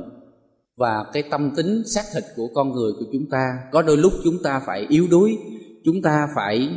Và 0.76 1.04
cái 1.12 1.22
tâm 1.30 1.50
tính 1.56 1.82
xác 1.86 2.02
thịt 2.14 2.24
của 2.36 2.48
con 2.54 2.72
người 2.72 2.92
của 2.92 3.06
chúng 3.12 3.30
ta, 3.30 3.58
có 3.72 3.82
đôi 3.82 3.96
lúc 3.96 4.12
chúng 4.24 4.42
ta 4.44 4.62
phải 4.66 4.86
yếu 4.88 5.06
đuối, 5.10 5.36
chúng 5.84 6.02
ta 6.02 6.28
phải 6.36 6.68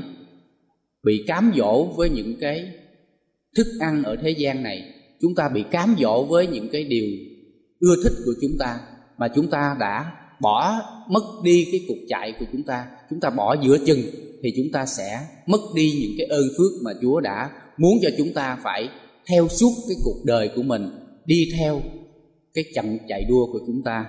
bị 1.04 1.24
cám 1.28 1.52
dỗ 1.58 1.84
với 1.98 2.10
những 2.10 2.36
cái 2.40 2.72
thức 3.56 3.68
ăn 3.80 4.04
ở 4.04 4.16
thế 4.22 4.30
gian 4.30 4.64
này. 4.64 4.94
Chúng 5.22 5.36
ta 5.36 5.50
bị 5.50 5.64
cám 5.72 5.96
dỗ 6.00 6.26
với 6.26 6.48
những 6.48 6.70
cái 6.72 6.84
điều 6.84 7.06
ưa 7.80 7.96
thích 8.04 8.14
của 8.26 8.34
chúng 8.42 8.58
ta 8.60 8.80
mà 9.18 9.28
chúng 9.36 9.50
ta 9.50 9.76
đã 9.80 10.12
bỏ 10.42 10.82
mất 11.10 11.24
đi 11.44 11.68
cái 11.72 11.86
cuộc 11.88 12.08
chạy 12.10 12.34
của 12.40 12.46
chúng 12.52 12.64
ta 12.64 12.86
chúng 13.10 13.20
ta 13.20 13.30
bỏ 13.30 13.56
giữa 13.64 13.78
chừng 13.86 14.02
thì 14.44 14.54
chúng 14.58 14.72
ta 14.74 14.86
sẽ 14.86 15.20
mất 15.46 15.62
đi 15.76 15.92
những 16.02 16.12
cái 16.18 16.28
ơn 16.28 16.48
phước 16.58 16.72
mà 16.84 16.92
Chúa 17.02 17.20
đã 17.20 17.50
muốn 17.78 17.94
cho 18.02 18.10
chúng 18.18 18.34
ta 18.34 18.58
phải 18.64 18.90
theo 19.30 19.48
suốt 19.48 19.72
cái 19.88 19.98
cuộc 20.04 20.26
đời 20.26 20.50
của 20.56 20.64
mình, 20.64 20.90
đi 21.26 21.52
theo 21.58 21.82
cái 22.54 22.64
trận 22.76 22.98
chạy 23.08 23.24
đua 23.30 23.46
của 23.52 23.60
chúng 23.68 23.82
ta 23.86 24.06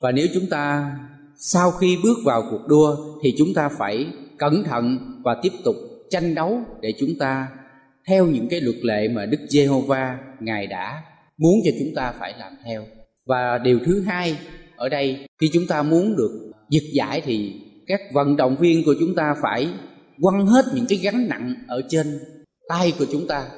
và 0.00 0.12
nếu 0.12 0.26
chúng 0.34 0.46
ta 0.46 0.92
sau 1.38 1.70
khi 1.70 1.98
bước 2.02 2.18
vào 2.24 2.42
cuộc 2.50 2.66
đua 2.68 2.96
thì 3.22 3.34
chúng 3.38 3.54
ta 3.54 3.68
phải 3.78 4.06
cẩn 4.38 4.64
thận 4.64 4.98
và 5.24 5.36
tiếp 5.42 5.52
tục 5.64 5.76
tranh 6.10 6.34
đấu 6.34 6.60
để 6.80 6.92
chúng 6.98 7.18
ta 7.18 7.48
theo 8.08 8.26
những 8.26 8.48
cái 8.48 8.60
luật 8.60 8.76
lệ 8.82 9.08
mà 9.08 9.26
Đức 9.26 9.38
Giê-hô-va 9.48 10.18
Ngài 10.40 10.66
đã 10.66 11.02
muốn 11.38 11.54
cho 11.64 11.70
chúng 11.78 11.94
ta 11.94 12.14
phải 12.18 12.34
làm 12.38 12.52
theo. 12.64 12.84
Và 13.26 13.58
điều 13.58 13.78
thứ 13.86 14.00
hai 14.00 14.38
ở 14.76 14.88
đây, 14.88 15.26
khi 15.40 15.50
chúng 15.52 15.66
ta 15.66 15.82
muốn 15.82 16.16
được 16.16 16.52
giật 16.70 16.82
giải 16.92 17.22
thì 17.24 17.52
các 17.86 18.00
vận 18.12 18.36
động 18.36 18.56
viên 18.60 18.84
của 18.84 18.94
chúng 19.00 19.14
ta 19.14 19.34
phải 19.42 19.68
quăng 20.20 20.46
hết 20.46 20.64
những 20.74 20.86
cái 20.88 20.98
gánh 20.98 21.28
nặng 21.28 21.54
ở 21.68 21.82
trên 21.88 22.18
tay 22.68 22.92
của 22.98 23.06
chúng 23.12 23.26
ta. 23.26 23.48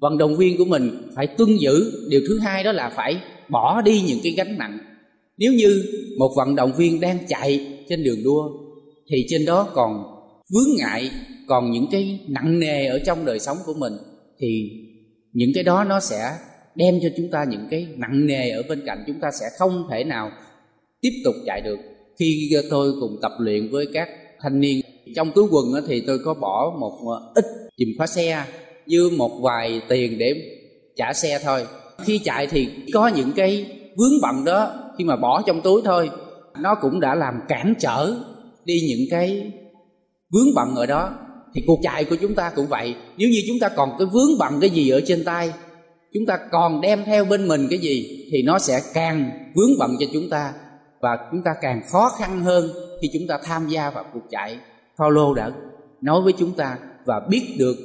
Vận 0.00 0.18
động 0.18 0.36
viên 0.36 0.58
của 0.58 0.64
mình 0.64 1.10
phải 1.16 1.26
tuân 1.26 1.56
giữ 1.60 1.92
điều 2.10 2.20
thứ 2.28 2.38
hai 2.38 2.64
đó 2.64 2.72
là 2.72 2.92
phải 2.96 3.20
bỏ 3.48 3.82
đi 3.82 4.02
những 4.06 4.18
cái 4.22 4.32
gánh 4.32 4.58
nặng. 4.58 4.78
Nếu 5.38 5.52
như 5.52 5.84
một 6.18 6.32
vận 6.36 6.56
động 6.56 6.72
viên 6.76 7.00
đang 7.00 7.18
chạy 7.28 7.78
trên 7.88 8.04
đường 8.04 8.22
đua, 8.24 8.50
thì 9.10 9.26
trên 9.28 9.44
đó 9.44 9.68
còn 9.74 10.04
vướng 10.52 10.76
ngại, 10.78 11.10
còn 11.48 11.70
những 11.70 11.86
cái 11.90 12.20
nặng 12.28 12.58
nề 12.58 12.86
ở 12.86 12.98
trong 13.06 13.24
đời 13.24 13.38
sống 13.38 13.56
của 13.66 13.74
mình, 13.74 13.92
thì 14.40 14.70
những 15.32 15.50
cái 15.54 15.64
đó 15.64 15.84
nó 15.84 16.00
sẽ 16.00 16.30
đem 16.74 16.98
cho 17.02 17.08
chúng 17.16 17.30
ta 17.30 17.44
những 17.50 17.66
cái 17.70 17.86
nặng 17.96 18.26
nề 18.26 18.50
ở 18.50 18.62
bên 18.68 18.82
cạnh 18.86 19.04
chúng 19.06 19.20
ta 19.20 19.28
sẽ 19.40 19.46
không 19.58 19.86
thể 19.90 20.04
nào 20.04 20.30
tiếp 21.00 21.12
tục 21.24 21.34
chạy 21.46 21.60
được. 21.60 21.78
Khi 22.18 22.50
tôi 22.70 22.92
cùng 23.00 23.18
tập 23.22 23.32
luyện 23.38 23.68
với 23.70 23.86
các 23.92 24.08
thanh 24.40 24.60
niên, 24.60 24.80
trong 25.16 25.32
túi 25.34 25.48
quần 25.50 25.84
thì 25.88 26.02
tôi 26.06 26.18
có 26.24 26.34
bỏ 26.34 26.76
một 26.80 26.98
ờ, 27.06 27.32
ít 27.34 27.44
chìm 27.76 27.88
khóa 27.98 28.06
xe 28.06 28.44
như 28.86 29.10
một 29.16 29.40
vài 29.42 29.82
tiền 29.88 30.18
để 30.18 30.34
trả 30.96 31.12
xe 31.12 31.38
thôi. 31.44 31.66
Khi 32.04 32.18
chạy 32.18 32.46
thì 32.46 32.68
có 32.94 33.08
những 33.08 33.32
cái 33.36 33.66
vướng 33.96 34.20
bận 34.22 34.44
đó, 34.44 34.72
khi 34.98 35.04
mà 35.04 35.16
bỏ 35.16 35.42
trong 35.46 35.60
túi 35.62 35.82
thôi, 35.84 36.10
nó 36.60 36.74
cũng 36.74 37.00
đã 37.00 37.14
làm 37.14 37.34
cản 37.48 37.74
trở 37.78 38.14
đi 38.64 38.80
những 38.88 39.08
cái 39.10 39.52
vướng 40.32 40.54
bận 40.54 40.74
ở 40.74 40.86
đó. 40.86 41.14
Thì 41.54 41.62
cuộc 41.66 41.80
chạy 41.82 42.04
của 42.04 42.16
chúng 42.16 42.34
ta 42.34 42.52
cũng 42.56 42.66
vậy. 42.66 42.94
Nếu 43.16 43.28
như 43.28 43.42
chúng 43.48 43.58
ta 43.58 43.68
còn 43.68 43.90
cái 43.98 44.06
vướng 44.12 44.38
bận 44.38 44.60
cái 44.60 44.70
gì 44.70 44.90
ở 44.90 45.00
trên 45.06 45.24
tay, 45.24 45.52
chúng 46.14 46.26
ta 46.26 46.38
còn 46.52 46.80
đem 46.80 47.04
theo 47.04 47.24
bên 47.24 47.48
mình 47.48 47.66
cái 47.70 47.78
gì 47.78 48.26
thì 48.32 48.42
nó 48.42 48.58
sẽ 48.58 48.80
càng 48.94 49.30
vướng 49.54 49.78
bận 49.78 49.96
cho 50.00 50.06
chúng 50.12 50.30
ta 50.30 50.52
và 51.00 51.18
chúng 51.30 51.42
ta 51.42 51.50
càng 51.60 51.82
khó 51.92 52.10
khăn 52.18 52.40
hơn 52.40 52.70
khi 53.02 53.10
chúng 53.12 53.28
ta 53.28 53.38
tham 53.44 53.68
gia 53.68 53.90
vào 53.90 54.04
cuộc 54.12 54.22
chạy. 54.30 54.58
Paulo 54.98 55.34
đã 55.34 55.50
nói 56.00 56.20
với 56.22 56.32
chúng 56.38 56.52
ta 56.52 56.78
và 57.04 57.20
biết 57.30 57.56
được 57.58 57.76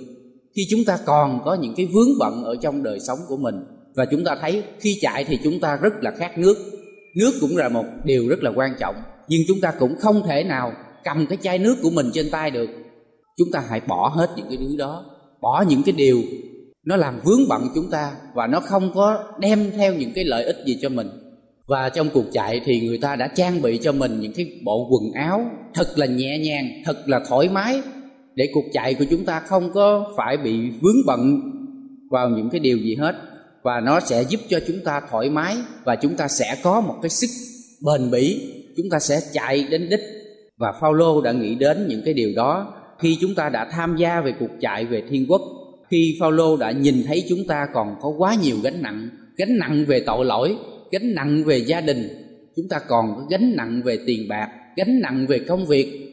khi 0.55 0.61
chúng 0.69 0.85
ta 0.85 0.97
còn 1.05 1.41
có 1.45 1.53
những 1.53 1.73
cái 1.77 1.85
vướng 1.93 2.19
bận 2.19 2.43
ở 2.43 2.55
trong 2.61 2.83
đời 2.83 2.99
sống 2.99 3.19
của 3.27 3.37
mình. 3.37 3.55
Và 3.95 4.05
chúng 4.05 4.23
ta 4.23 4.37
thấy 4.41 4.63
khi 4.79 4.97
chạy 5.01 5.23
thì 5.23 5.39
chúng 5.43 5.59
ta 5.59 5.75
rất 5.75 5.93
là 6.01 6.11
khát 6.11 6.37
nước. 6.37 6.57
Nước 7.15 7.31
cũng 7.41 7.57
là 7.57 7.69
một 7.69 7.85
điều 8.03 8.27
rất 8.29 8.43
là 8.43 8.51
quan 8.55 8.75
trọng. 8.79 8.95
Nhưng 9.27 9.41
chúng 9.47 9.61
ta 9.61 9.73
cũng 9.79 9.95
không 9.99 10.23
thể 10.27 10.43
nào 10.43 10.71
cầm 11.03 11.25
cái 11.27 11.37
chai 11.41 11.59
nước 11.59 11.75
của 11.81 11.89
mình 11.89 12.09
trên 12.13 12.29
tay 12.31 12.51
được. 12.51 12.69
Chúng 13.37 13.51
ta 13.51 13.63
hãy 13.69 13.81
bỏ 13.87 14.11
hết 14.15 14.29
những 14.35 14.45
cái 14.49 14.57
thứ 14.57 14.75
đó. 14.77 15.05
Bỏ 15.41 15.63
những 15.67 15.83
cái 15.83 15.95
điều 15.97 16.21
nó 16.85 16.95
làm 16.95 17.19
vướng 17.23 17.47
bận 17.49 17.67
chúng 17.75 17.89
ta 17.91 18.11
và 18.33 18.47
nó 18.47 18.59
không 18.59 18.91
có 18.95 19.23
đem 19.39 19.71
theo 19.77 19.93
những 19.93 20.11
cái 20.15 20.23
lợi 20.23 20.45
ích 20.45 20.57
gì 20.65 20.77
cho 20.81 20.89
mình 20.89 21.09
và 21.67 21.89
trong 21.89 22.09
cuộc 22.13 22.25
chạy 22.31 22.61
thì 22.65 22.81
người 22.81 22.97
ta 22.97 23.15
đã 23.15 23.27
trang 23.27 23.61
bị 23.61 23.77
cho 23.77 23.91
mình 23.91 24.19
những 24.19 24.33
cái 24.33 24.51
bộ 24.63 24.87
quần 24.91 25.11
áo 25.13 25.45
thật 25.73 25.87
là 25.95 26.05
nhẹ 26.05 26.37
nhàng, 26.39 26.69
thật 26.85 26.97
là 27.05 27.19
thoải 27.29 27.49
mái, 27.49 27.81
để 28.35 28.49
cuộc 28.53 28.65
chạy 28.73 28.93
của 28.93 29.05
chúng 29.09 29.25
ta 29.25 29.39
không 29.39 29.73
có 29.73 30.13
phải 30.17 30.37
bị 30.37 30.69
vướng 30.81 31.05
bận 31.05 31.41
vào 32.11 32.29
những 32.29 32.49
cái 32.49 32.59
điều 32.59 32.77
gì 32.77 32.95
hết. 32.95 33.15
Và 33.63 33.79
nó 33.79 33.99
sẽ 33.99 34.23
giúp 34.23 34.39
cho 34.49 34.59
chúng 34.67 34.79
ta 34.85 35.01
thoải 35.11 35.29
mái 35.29 35.55
và 35.83 35.95
chúng 35.95 36.15
ta 36.15 36.27
sẽ 36.27 36.57
có 36.63 36.81
một 36.81 36.95
cái 37.01 37.09
sức 37.09 37.27
bền 37.85 38.11
bỉ. 38.11 38.51
Chúng 38.77 38.89
ta 38.91 38.99
sẽ 38.99 39.19
chạy 39.33 39.67
đến 39.69 39.89
đích. 39.89 40.01
Và 40.57 40.73
Phaolô 40.81 41.21
đã 41.21 41.31
nghĩ 41.31 41.55
đến 41.55 41.87
những 41.87 42.01
cái 42.05 42.13
điều 42.13 42.29
đó. 42.35 42.73
Khi 42.99 43.17
chúng 43.21 43.35
ta 43.35 43.49
đã 43.49 43.69
tham 43.71 43.95
gia 43.97 44.21
về 44.21 44.33
cuộc 44.39 44.51
chạy 44.61 44.85
về 44.85 45.03
thiên 45.09 45.25
quốc, 45.29 45.41
khi 45.91 46.17
Phaolô 46.19 46.57
đã 46.57 46.71
nhìn 46.71 47.03
thấy 47.07 47.23
chúng 47.29 47.47
ta 47.47 47.67
còn 47.73 47.95
có 48.01 48.09
quá 48.17 48.35
nhiều 48.43 48.57
gánh 48.63 48.81
nặng 48.81 49.09
gánh 49.37 49.57
nặng 49.57 49.85
về 49.87 50.03
tội 50.05 50.25
lỗi 50.25 50.57
gánh 50.91 51.13
nặng 51.15 51.43
về 51.43 51.57
gia 51.57 51.81
đình, 51.81 52.07
chúng 52.55 52.67
ta 52.69 52.79
còn 52.87 53.15
có 53.15 53.25
gánh 53.29 53.55
nặng 53.55 53.81
về 53.85 53.99
tiền 54.05 54.27
bạc, 54.29 54.49
gánh 54.77 54.99
nặng 55.01 55.25
về 55.27 55.39
công 55.39 55.65
việc 55.65 56.11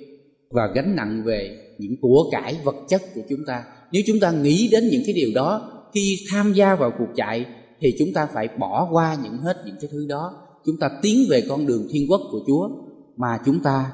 và 0.51 0.63
gánh 0.75 0.97
nặng 0.97 1.23
về 1.25 1.59
những 1.79 1.97
của 2.01 2.29
cải 2.33 2.57
vật 2.65 2.77
chất 2.89 3.03
của 3.15 3.21
chúng 3.29 3.41
ta. 3.47 3.65
Nếu 3.93 4.03
chúng 4.07 4.21
ta 4.21 4.31
nghĩ 4.31 4.69
đến 4.73 4.89
những 4.89 5.03
cái 5.07 5.15
điều 5.15 5.31
đó, 5.35 5.73
khi 5.95 6.17
tham 6.31 6.53
gia 6.53 6.75
vào 6.75 6.93
cuộc 6.99 7.09
chạy 7.17 7.47
thì 7.81 7.95
chúng 7.99 8.13
ta 8.15 8.27
phải 8.35 8.49
bỏ 8.59 8.89
qua 8.93 9.17
những 9.23 9.37
hết 9.37 9.57
những 9.67 9.77
cái 9.81 9.91
thứ 9.93 10.07
đó. 10.09 10.35
Chúng 10.67 10.77
ta 10.81 10.91
tiến 11.03 11.25
về 11.31 11.43
con 11.49 11.67
đường 11.67 11.89
thiên 11.93 12.07
quốc 12.11 12.21
của 12.31 12.41
chúa 12.47 12.69
mà 13.17 13.39
chúng 13.47 13.63
ta 13.63 13.93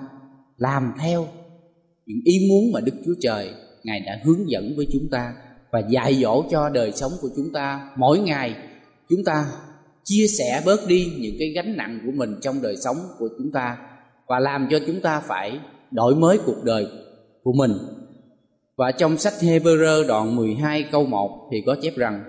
làm 0.56 0.92
theo 1.00 1.26
những 2.06 2.20
ý 2.24 2.48
muốn 2.48 2.72
mà 2.72 2.80
Đức 2.80 2.92
Chúa 3.06 3.14
Trời, 3.20 3.50
Ngài 3.84 4.00
đã 4.00 4.20
hướng 4.24 4.50
dẫn 4.50 4.72
với 4.76 4.86
chúng 4.92 5.08
ta 5.10 5.32
và 5.72 5.82
dạy 5.90 6.14
dỗ 6.14 6.44
cho 6.50 6.68
đời 6.68 6.92
sống 6.92 7.12
của 7.20 7.28
chúng 7.36 7.52
ta 7.52 7.90
mỗi 7.96 8.18
ngày. 8.18 8.56
Chúng 9.08 9.24
ta 9.24 9.46
chia 10.08 10.26
sẻ 10.38 10.62
bớt 10.64 10.86
đi 10.86 11.12
những 11.18 11.36
cái 11.38 11.48
gánh 11.48 11.76
nặng 11.76 12.00
của 12.06 12.12
mình 12.12 12.34
trong 12.42 12.62
đời 12.62 12.76
sống 12.76 12.96
của 13.18 13.28
chúng 13.38 13.52
ta 13.52 13.76
và 14.26 14.38
làm 14.38 14.68
cho 14.70 14.78
chúng 14.86 15.00
ta 15.00 15.20
phải 15.20 15.60
đổi 15.90 16.14
mới 16.14 16.38
cuộc 16.46 16.64
đời 16.64 16.86
của 17.42 17.52
mình. 17.52 17.72
Và 18.76 18.92
trong 18.92 19.18
sách 19.18 19.32
Hebrew 19.40 20.06
đoạn 20.06 20.36
12 20.36 20.82
câu 20.82 21.06
1 21.06 21.48
thì 21.52 21.62
có 21.66 21.76
chép 21.82 21.96
rằng, 21.96 22.24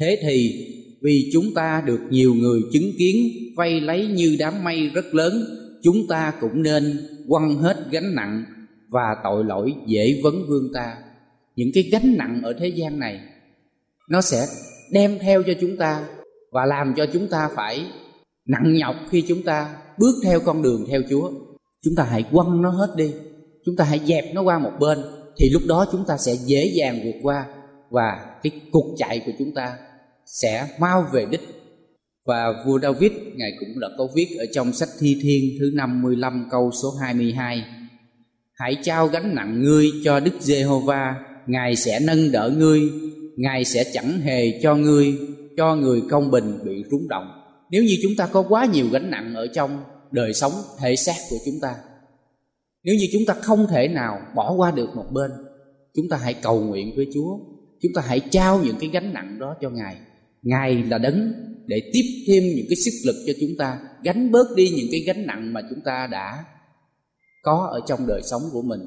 Thế 0.00 0.18
thì 0.22 0.66
vì 1.02 1.30
chúng 1.32 1.54
ta 1.54 1.82
được 1.86 2.00
nhiều 2.10 2.34
người 2.34 2.60
chứng 2.72 2.90
kiến, 2.98 3.32
vay 3.56 3.80
lấy 3.80 4.06
như 4.06 4.36
đám 4.38 4.64
mây 4.64 4.88
rất 4.88 5.14
lớn, 5.14 5.44
Chúng 5.82 6.06
ta 6.08 6.32
cũng 6.40 6.62
nên 6.62 7.08
quăng 7.28 7.56
hết 7.56 7.76
gánh 7.90 8.14
nặng 8.14 8.44
và 8.88 9.16
tội 9.24 9.44
lỗi 9.44 9.74
dễ 9.86 10.20
vấn 10.24 10.34
vương 10.48 10.72
ta 10.74 10.96
những 11.56 11.70
cái 11.74 11.88
gánh 11.92 12.16
nặng 12.16 12.40
ở 12.44 12.52
thế 12.60 12.68
gian 12.68 12.98
này, 12.98 13.20
nó 14.08 14.20
sẽ 14.20 14.46
đem 14.92 15.18
theo 15.18 15.42
cho 15.42 15.52
chúng 15.60 15.76
ta 15.76 16.08
và 16.52 16.66
làm 16.66 16.94
cho 16.96 17.06
chúng 17.12 17.28
ta 17.28 17.48
phải 17.56 17.86
nặng 18.46 18.74
nhọc 18.74 18.96
khi 19.10 19.24
chúng 19.28 19.42
ta 19.42 19.76
bước 19.98 20.14
theo 20.24 20.40
con 20.40 20.62
đường 20.62 20.86
theo 20.88 21.02
Chúa. 21.10 21.30
Chúng 21.84 21.94
ta 21.96 22.04
hãy 22.04 22.24
quăng 22.32 22.62
nó 22.62 22.70
hết 22.70 22.94
đi. 22.96 23.12
Chúng 23.64 23.76
ta 23.76 23.84
hãy 23.84 24.00
dẹp 24.06 24.24
nó 24.34 24.42
qua 24.42 24.58
một 24.58 24.72
bên 24.80 24.98
thì 25.36 25.50
lúc 25.50 25.62
đó 25.66 25.86
chúng 25.92 26.04
ta 26.08 26.16
sẽ 26.18 26.34
dễ 26.34 26.72
dàng 26.74 27.00
vượt 27.04 27.18
qua 27.22 27.46
và 27.90 28.36
cái 28.42 28.52
cuộc 28.72 28.94
chạy 28.98 29.22
của 29.26 29.32
chúng 29.38 29.54
ta 29.54 29.76
sẽ 30.26 30.68
mau 30.78 31.06
về 31.12 31.26
đích. 31.30 31.40
và 32.26 32.64
vua 32.66 32.78
David, 32.78 33.12
ngài 33.34 33.52
cũng 33.60 33.80
đã 33.80 33.88
có 33.98 34.08
viết 34.14 34.36
ở 34.38 34.44
trong 34.52 34.72
sách 34.72 34.88
Thi 35.00 35.18
Thiên 35.22 35.44
thứ 35.60 35.70
55 35.74 36.48
câu 36.50 36.70
số 36.82 36.88
22 37.00 37.64
Hãy 38.54 38.76
trao 38.82 39.06
gánh 39.06 39.34
nặng 39.34 39.62
ngươi 39.62 39.90
cho 40.04 40.20
Đức 40.20 40.32
Giê-hô-va, 40.40 41.14
Ngài 41.46 41.76
sẽ 41.76 42.00
nâng 42.00 42.32
đỡ 42.32 42.50
ngươi, 42.56 42.80
Ngài 43.36 43.64
sẽ 43.64 43.84
chẳng 43.92 44.20
hề 44.20 44.60
cho 44.62 44.76
ngươi 44.76 45.18
cho 45.56 45.76
người 45.76 46.02
công 46.10 46.30
bình 46.30 46.58
bị 46.64 46.84
rúng 46.90 47.08
động. 47.08 47.28
Nếu 47.70 47.82
như 47.82 47.96
chúng 48.02 48.12
ta 48.16 48.26
có 48.26 48.42
quá 48.48 48.66
nhiều 48.72 48.86
gánh 48.92 49.10
nặng 49.10 49.34
ở 49.34 49.46
trong 49.46 49.84
đời 50.10 50.34
sống 50.34 50.52
thể 50.78 50.96
xác 50.96 51.16
của 51.30 51.36
chúng 51.46 51.60
ta, 51.62 51.74
Nếu 52.84 52.94
như 52.94 53.06
chúng 53.12 53.22
ta 53.26 53.34
không 53.34 53.66
thể 53.70 53.88
nào 53.88 54.20
bỏ 54.34 54.52
qua 54.52 54.70
được 54.70 54.96
một 54.96 55.06
bên, 55.12 55.30
Chúng 55.94 56.08
ta 56.08 56.16
hãy 56.16 56.34
cầu 56.34 56.60
nguyện 56.60 56.92
với 56.96 57.06
Chúa. 57.14 57.38
Chúng 57.82 57.92
ta 57.94 58.02
hãy 58.06 58.20
trao 58.20 58.60
những 58.64 58.76
cái 58.80 58.88
gánh 58.88 59.12
nặng 59.12 59.38
đó 59.38 59.56
cho 59.60 59.70
Ngài. 59.70 59.96
Ngài 60.42 60.82
là 60.82 60.98
đấng 60.98 61.32
để 61.66 61.90
tiếp 61.92 62.24
thêm 62.26 62.42
những 62.42 62.66
cái 62.68 62.76
sức 62.76 62.90
lực 63.06 63.16
cho 63.26 63.32
chúng 63.40 63.50
ta, 63.58 63.78
gánh 64.04 64.30
bớt 64.30 64.46
đi 64.56 64.70
những 64.76 64.86
cái 64.90 65.00
gánh 65.00 65.26
nặng 65.26 65.52
mà 65.52 65.60
chúng 65.70 65.80
ta 65.84 66.06
đã 66.06 66.44
có 67.42 67.68
ở 67.72 67.80
trong 67.88 68.06
đời 68.06 68.22
sống 68.22 68.42
của 68.52 68.62
mình. 68.62 68.80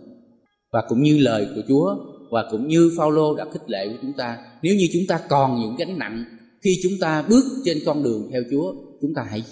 Và 0.71 0.83
cũng 0.89 1.03
như 1.03 1.17
lời 1.17 1.47
của 1.55 1.61
Chúa, 1.67 1.95
và 2.31 2.43
cũng 2.51 2.67
như 2.67 2.91
Phaolô 2.97 3.35
đã 3.35 3.45
khích 3.53 3.69
lệ 3.69 3.87
của 3.87 3.97
chúng 4.01 4.13
ta, 4.17 4.37
nếu 4.61 4.75
như 4.75 4.87
chúng 4.93 5.03
ta 5.07 5.19
còn 5.29 5.59
những 5.59 5.75
gánh 5.75 5.99
nặng 5.99 6.25
khi 6.65 6.79
chúng 6.83 6.93
ta 7.01 7.25
bước 7.29 7.43
trên 7.65 7.77
con 7.85 8.03
đường 8.03 8.29
theo 8.31 8.43
Chúa, 8.51 8.73
chúng 9.01 9.13
ta 9.15 9.27
hãy 9.29 9.43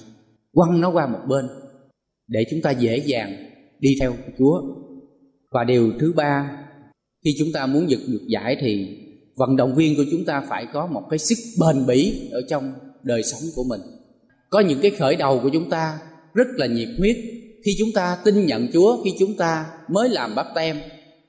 quăng 0.54 0.82
nó 0.82 0.92
qua 0.92 1.08
một 1.08 1.20
bên 1.28 1.46
để 2.28 2.46
chúng 2.52 2.62
ta 2.62 2.72
dễ 2.72 2.98
dàng 2.98 3.36
đi 3.80 3.96
theo 4.00 4.16
Chúa. 4.40 4.62
Và 5.52 5.64
điều 5.64 5.92
thứ 6.00 6.14
ba, 6.16 6.58
khi 7.26 7.36
chúng 7.40 7.48
ta 7.54 7.66
muốn 7.66 7.90
giật 7.90 8.00
được 8.08 8.22
giải 8.28 8.58
thì 8.62 8.98
vận 9.36 9.56
động 9.56 9.76
viên 9.76 9.96
của 9.96 10.06
chúng 10.12 10.26
ta 10.26 10.44
phải 10.50 10.66
có 10.74 10.88
một 10.88 11.04
cái 11.10 11.20
sức 11.20 11.38
bền 11.60 11.86
bỉ 11.86 12.30
ở 12.32 12.42
trong 12.50 12.74
đời 13.04 13.24
sống 13.24 13.42
của 13.56 13.64
mình. 13.64 13.82
Có 14.50 14.60
những 14.60 14.80
cái 14.82 14.92
khởi 14.92 15.16
đầu 15.16 15.40
của 15.44 15.50
chúng 15.54 15.70
ta 15.70 16.00
rất 16.34 16.48
là 16.56 16.66
nhiệt 16.66 16.90
huyết. 16.98 17.18
Khi 17.66 17.76
chúng 17.80 17.90
ta 17.94 18.18
tin 18.26 18.46
nhận 18.46 18.68
Chúa, 18.74 19.04
khi 19.04 19.12
chúng 19.20 19.38
ta 19.38 19.66
mới 19.90 20.10
làm 20.10 20.36
bắp 20.36 20.48
tem, 20.56 20.78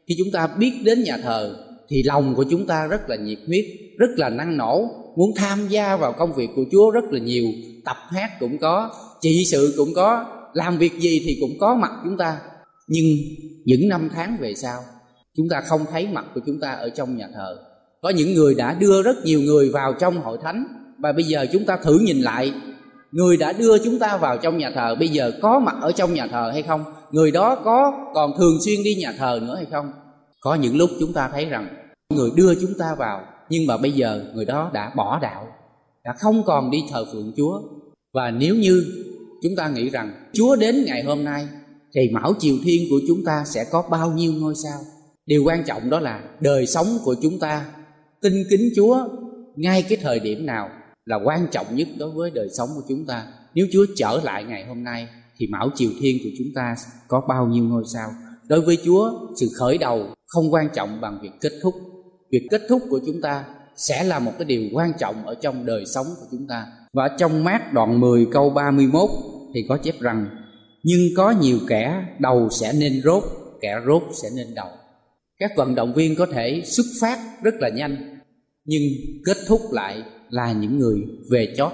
khi 0.08 0.14
chúng 0.18 0.30
ta 0.32 0.46
biết 0.58 0.72
đến 0.84 1.02
nhà 1.04 1.18
thờ 1.22 1.64
thì 1.88 2.02
lòng 2.02 2.34
của 2.34 2.44
chúng 2.50 2.66
ta 2.66 2.86
rất 2.86 3.08
là 3.08 3.16
nhiệt 3.16 3.38
huyết, 3.46 3.64
rất 3.98 4.10
là 4.16 4.28
năng 4.28 4.56
nổ. 4.56 4.88
Muốn 5.16 5.30
tham 5.36 5.68
gia 5.68 5.96
vào 5.96 6.12
công 6.12 6.32
việc 6.32 6.48
của 6.56 6.64
Chúa 6.72 6.90
rất 6.90 7.04
là 7.10 7.18
nhiều, 7.18 7.44
tập 7.84 7.96
hát 8.08 8.30
cũng 8.40 8.58
có, 8.58 8.90
trị 9.20 9.44
sự 9.46 9.74
cũng 9.76 9.88
có, 9.96 10.26
làm 10.54 10.78
việc 10.78 10.92
gì 11.00 11.22
thì 11.24 11.36
cũng 11.40 11.58
có 11.60 11.74
mặt 11.74 11.90
chúng 12.04 12.16
ta. 12.16 12.38
Nhưng 12.88 13.04
những 13.64 13.88
năm 13.88 14.08
tháng 14.14 14.36
về 14.40 14.54
sau, 14.54 14.80
chúng 15.36 15.48
ta 15.50 15.60
không 15.60 15.80
thấy 15.90 16.08
mặt 16.12 16.24
của 16.34 16.40
chúng 16.46 16.60
ta 16.60 16.70
ở 16.70 16.88
trong 16.88 17.16
nhà 17.16 17.28
thờ. 17.34 17.56
Có 18.02 18.08
những 18.08 18.34
người 18.34 18.54
đã 18.54 18.76
đưa 18.80 19.02
rất 19.02 19.16
nhiều 19.24 19.40
người 19.40 19.70
vào 19.70 19.94
trong 20.00 20.20
hội 20.20 20.38
thánh, 20.42 20.66
và 20.98 21.12
bây 21.12 21.24
giờ 21.24 21.46
chúng 21.52 21.64
ta 21.64 21.76
thử 21.76 21.98
nhìn 21.98 22.20
lại, 22.20 22.52
người 23.12 23.36
đã 23.36 23.52
đưa 23.52 23.78
chúng 23.78 23.98
ta 23.98 24.16
vào 24.16 24.38
trong 24.38 24.58
nhà 24.58 24.70
thờ, 24.74 24.94
bây 24.98 25.08
giờ 25.08 25.32
có 25.42 25.58
mặt 25.58 25.74
ở 25.80 25.92
trong 25.92 26.14
nhà 26.14 26.26
thờ 26.26 26.50
hay 26.52 26.62
không? 26.62 26.84
Người 27.10 27.30
đó 27.30 27.56
có 27.64 27.92
còn 28.14 28.32
thường 28.38 28.58
xuyên 28.64 28.82
đi 28.84 28.94
nhà 28.94 29.12
thờ 29.18 29.40
nữa 29.42 29.56
hay 29.56 29.66
không? 29.70 29.92
Có 30.44 30.54
những 30.54 30.76
lúc 30.76 30.90
chúng 31.00 31.12
ta 31.12 31.28
thấy 31.32 31.44
rằng, 31.44 31.68
người 32.14 32.30
đưa 32.36 32.54
chúng 32.54 32.74
ta 32.78 32.94
vào, 32.98 33.26
nhưng 33.50 33.66
mà 33.66 33.76
bây 33.76 33.92
giờ 33.92 34.24
người 34.34 34.44
đó 34.44 34.70
đã 34.74 34.92
bỏ 34.96 35.18
đạo, 35.22 35.46
đã 36.04 36.12
không 36.18 36.42
còn 36.46 36.70
đi 36.70 36.78
thờ 36.90 37.04
phượng 37.12 37.32
chúa. 37.36 37.62
Và 38.14 38.30
nếu 38.30 38.54
như 38.54 38.84
chúng 39.42 39.52
ta 39.56 39.68
nghĩ 39.68 39.90
rằng 39.90 40.30
chúa 40.32 40.56
đến 40.56 40.84
ngày 40.86 41.02
hôm 41.02 41.24
nay, 41.24 41.48
thì 41.94 42.00
mão 42.12 42.34
triều 42.38 42.56
thiên 42.64 42.90
của 42.90 43.00
chúng 43.08 43.24
ta 43.24 43.44
sẽ 43.46 43.64
có 43.70 43.82
bao 43.90 44.12
nhiêu 44.12 44.32
ngôi 44.32 44.54
sao? 44.64 44.80
Điều 45.26 45.44
quan 45.44 45.64
trọng 45.66 45.90
đó 45.90 46.00
là 46.00 46.22
đời 46.40 46.66
sống 46.66 46.86
của 47.04 47.16
chúng 47.22 47.38
ta, 47.38 47.66
tin 48.22 48.32
kính 48.50 48.70
chúa 48.76 49.08
ngay 49.56 49.82
cái 49.82 49.98
thời 50.02 50.20
điểm 50.20 50.46
nào 50.46 50.68
là 51.04 51.16
quan 51.24 51.46
trọng 51.50 51.76
nhất 51.76 51.88
đối 51.98 52.10
với 52.10 52.30
đời 52.30 52.48
sống 52.58 52.68
của 52.74 52.82
chúng 52.88 53.06
ta. 53.06 53.26
Nếu 53.54 53.66
chúa 53.72 53.86
trở 53.96 54.20
lại 54.24 54.44
ngày 54.44 54.66
hôm 54.66 54.84
nay, 54.84 55.08
thì 55.38 55.46
mão 55.46 55.70
triều 55.74 55.90
thiên 56.00 56.18
của 56.24 56.30
chúng 56.38 56.48
ta 56.54 56.74
có 57.08 57.22
bao 57.28 57.46
nhiêu 57.46 57.64
ngôi 57.64 57.82
sao? 57.94 58.10
Đối 58.48 58.60
với 58.60 58.78
chúa, 58.84 59.12
sự 59.36 59.46
khởi 59.58 59.78
đầu 59.78 60.06
không 60.34 60.52
quan 60.52 60.68
trọng 60.74 61.00
bằng 61.00 61.18
việc 61.22 61.30
kết 61.40 61.52
thúc. 61.62 61.74
Việc 62.30 62.46
kết 62.50 62.62
thúc 62.68 62.82
của 62.90 63.00
chúng 63.06 63.20
ta 63.20 63.44
sẽ 63.76 64.04
là 64.04 64.18
một 64.18 64.32
cái 64.38 64.44
điều 64.44 64.62
quan 64.72 64.92
trọng 64.98 65.26
ở 65.26 65.34
trong 65.34 65.66
đời 65.66 65.86
sống 65.86 66.06
của 66.20 66.26
chúng 66.30 66.46
ta. 66.48 66.66
Và 66.92 67.08
trong 67.18 67.44
mát 67.44 67.72
đoạn 67.72 68.00
10 68.00 68.26
câu 68.32 68.50
31 68.50 69.10
thì 69.54 69.64
có 69.68 69.76
chép 69.76 70.00
rằng, 70.00 70.26
nhưng 70.82 71.00
có 71.16 71.30
nhiều 71.30 71.58
kẻ, 71.68 72.04
đầu 72.18 72.48
sẽ 72.50 72.72
nên 72.72 73.02
rốt, 73.04 73.24
kẻ 73.60 73.80
rốt 73.86 74.02
sẽ 74.22 74.28
nên 74.36 74.54
đầu 74.54 74.68
các 75.38 75.56
vận 75.56 75.74
động 75.74 75.94
viên 75.94 76.16
có 76.16 76.26
thể 76.26 76.62
xuất 76.64 76.86
phát 77.00 77.18
rất 77.42 77.54
là 77.58 77.68
nhanh, 77.68 78.20
nhưng 78.64 78.82
kết 79.24 79.36
thúc 79.46 79.60
lại 79.72 80.02
là 80.30 80.52
những 80.52 80.78
người 80.78 80.96
về 81.30 81.54
chót. 81.56 81.72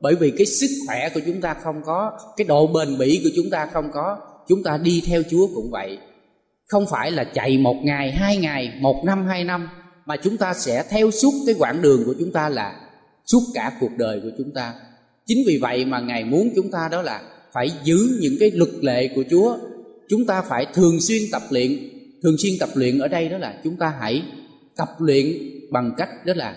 Bởi 0.00 0.14
vì 0.14 0.30
cái 0.30 0.46
sức 0.46 0.66
khỏe 0.86 1.08
của 1.14 1.20
chúng 1.26 1.40
ta 1.40 1.54
không 1.54 1.82
có, 1.84 2.12
cái 2.36 2.46
độ 2.46 2.66
bền 2.66 2.98
bỉ 2.98 3.20
của 3.24 3.30
chúng 3.36 3.50
ta 3.50 3.66
không 3.72 3.90
có, 3.92 4.18
chúng 4.48 4.62
ta 4.62 4.78
đi 4.82 5.02
theo 5.06 5.22
chúa 5.30 5.46
cũng 5.54 5.70
vậy 5.70 5.98
không 6.68 6.86
phải 6.90 7.10
là 7.10 7.24
chạy 7.24 7.58
một 7.58 7.76
ngày, 7.82 8.12
hai 8.12 8.36
ngày, 8.36 8.72
một 8.80 9.02
năm, 9.04 9.26
hai 9.26 9.44
năm, 9.44 9.68
mà 10.06 10.16
chúng 10.16 10.36
ta 10.36 10.54
sẽ 10.54 10.84
theo 10.90 11.10
suốt 11.10 11.32
cái 11.46 11.54
quãng 11.58 11.82
đường 11.82 12.04
của 12.04 12.14
chúng 12.18 12.32
ta 12.32 12.48
là 12.48 12.80
suốt 13.26 13.40
cả 13.54 13.72
cuộc 13.80 13.90
đời 13.96 14.20
của 14.22 14.30
chúng 14.38 14.52
ta. 14.54 14.74
Chính 15.26 15.38
vì 15.46 15.58
vậy 15.58 15.84
mà 15.84 16.00
ngài 16.00 16.24
muốn 16.24 16.50
chúng 16.56 16.70
ta 16.70 16.88
đó 16.92 17.02
là 17.02 17.22
phải 17.52 17.70
giữ 17.84 18.18
những 18.20 18.34
cái 18.40 18.50
luật 18.50 18.70
lệ 18.82 19.08
của 19.14 19.24
chúa. 19.30 19.56
Chúng 20.08 20.26
ta 20.26 20.42
phải 20.42 20.66
thường 20.74 21.00
xuyên 21.00 21.22
tập 21.32 21.42
luyện. 21.50 21.78
Thường 22.22 22.36
xuyên 22.38 22.52
tập 22.60 22.68
luyện 22.74 22.98
ở 22.98 23.08
đây 23.08 23.28
đó 23.28 23.38
là 23.38 23.60
chúng 23.64 23.76
ta 23.76 23.94
hãy 24.00 24.22
tập 24.76 24.88
luyện 24.98 25.26
bằng 25.70 25.92
cách 25.96 26.08
đó 26.26 26.32
là 26.36 26.56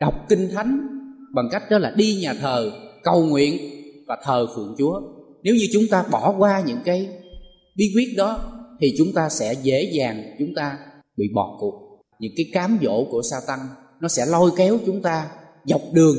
đọc 0.00 0.26
kinh 0.28 0.48
thánh, 0.54 0.86
bằng 1.34 1.48
cách 1.50 1.70
đó 1.70 1.78
là 1.78 1.92
đi 1.96 2.14
nhà 2.14 2.34
thờ, 2.34 2.72
cầu 3.02 3.26
nguyện 3.26 3.58
và 4.06 4.18
thờ 4.24 4.46
phượng 4.56 4.74
chúa. 4.78 5.00
Nếu 5.42 5.54
như 5.54 5.66
chúng 5.72 5.84
ta 5.90 6.04
bỏ 6.10 6.34
qua 6.38 6.62
những 6.66 6.78
cái 6.84 7.08
bí 7.76 7.92
quyết 7.94 8.14
đó 8.16 8.53
thì 8.80 8.94
chúng 8.98 9.12
ta 9.14 9.28
sẽ 9.28 9.54
dễ 9.62 9.90
dàng 9.92 10.36
chúng 10.38 10.54
ta 10.56 10.78
bị 11.16 11.24
bỏ 11.34 11.56
cuộc. 11.60 11.74
Những 12.18 12.32
cái 12.36 12.46
cám 12.52 12.78
dỗ 12.82 13.04
của 13.10 13.22
sa 13.30 13.36
tăng 13.46 13.60
nó 14.00 14.08
sẽ 14.08 14.26
lôi 14.26 14.50
kéo 14.56 14.78
chúng 14.86 15.02
ta 15.02 15.30
dọc 15.64 15.82
đường 15.92 16.16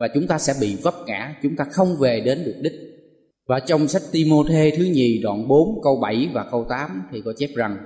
và 0.00 0.08
chúng 0.14 0.26
ta 0.26 0.38
sẽ 0.38 0.54
bị 0.60 0.76
vấp 0.82 0.94
ngã 1.06 1.34
chúng 1.42 1.56
ta 1.56 1.64
không 1.64 1.96
về 2.00 2.20
đến 2.20 2.44
được 2.44 2.56
đích. 2.62 2.72
Và 3.48 3.60
trong 3.60 3.88
sách 3.88 4.02
Timôthê 4.12 4.72
thứ 4.76 4.84
nhì 4.84 5.20
đoạn 5.22 5.48
4 5.48 5.80
câu 5.82 5.96
7 6.02 6.28
và 6.32 6.46
câu 6.50 6.66
8 6.68 7.02
thì 7.12 7.22
có 7.24 7.32
chép 7.38 7.50
rằng 7.54 7.76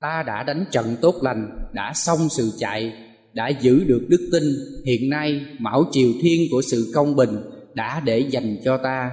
Ta 0.00 0.22
đã 0.26 0.42
đánh 0.42 0.64
trận 0.70 0.96
tốt 1.00 1.14
lành, 1.22 1.68
đã 1.72 1.92
xong 1.94 2.28
sự 2.30 2.52
chạy, 2.58 2.92
đã 3.32 3.48
giữ 3.48 3.84
được 3.84 4.06
đức 4.08 4.28
tin, 4.32 4.42
hiện 4.86 5.10
nay 5.10 5.40
mão 5.58 5.84
triều 5.92 6.08
thiên 6.22 6.40
của 6.50 6.62
sự 6.62 6.92
công 6.94 7.16
bình 7.16 7.42
đã 7.74 8.00
để 8.04 8.18
dành 8.18 8.56
cho 8.64 8.76
ta. 8.76 9.10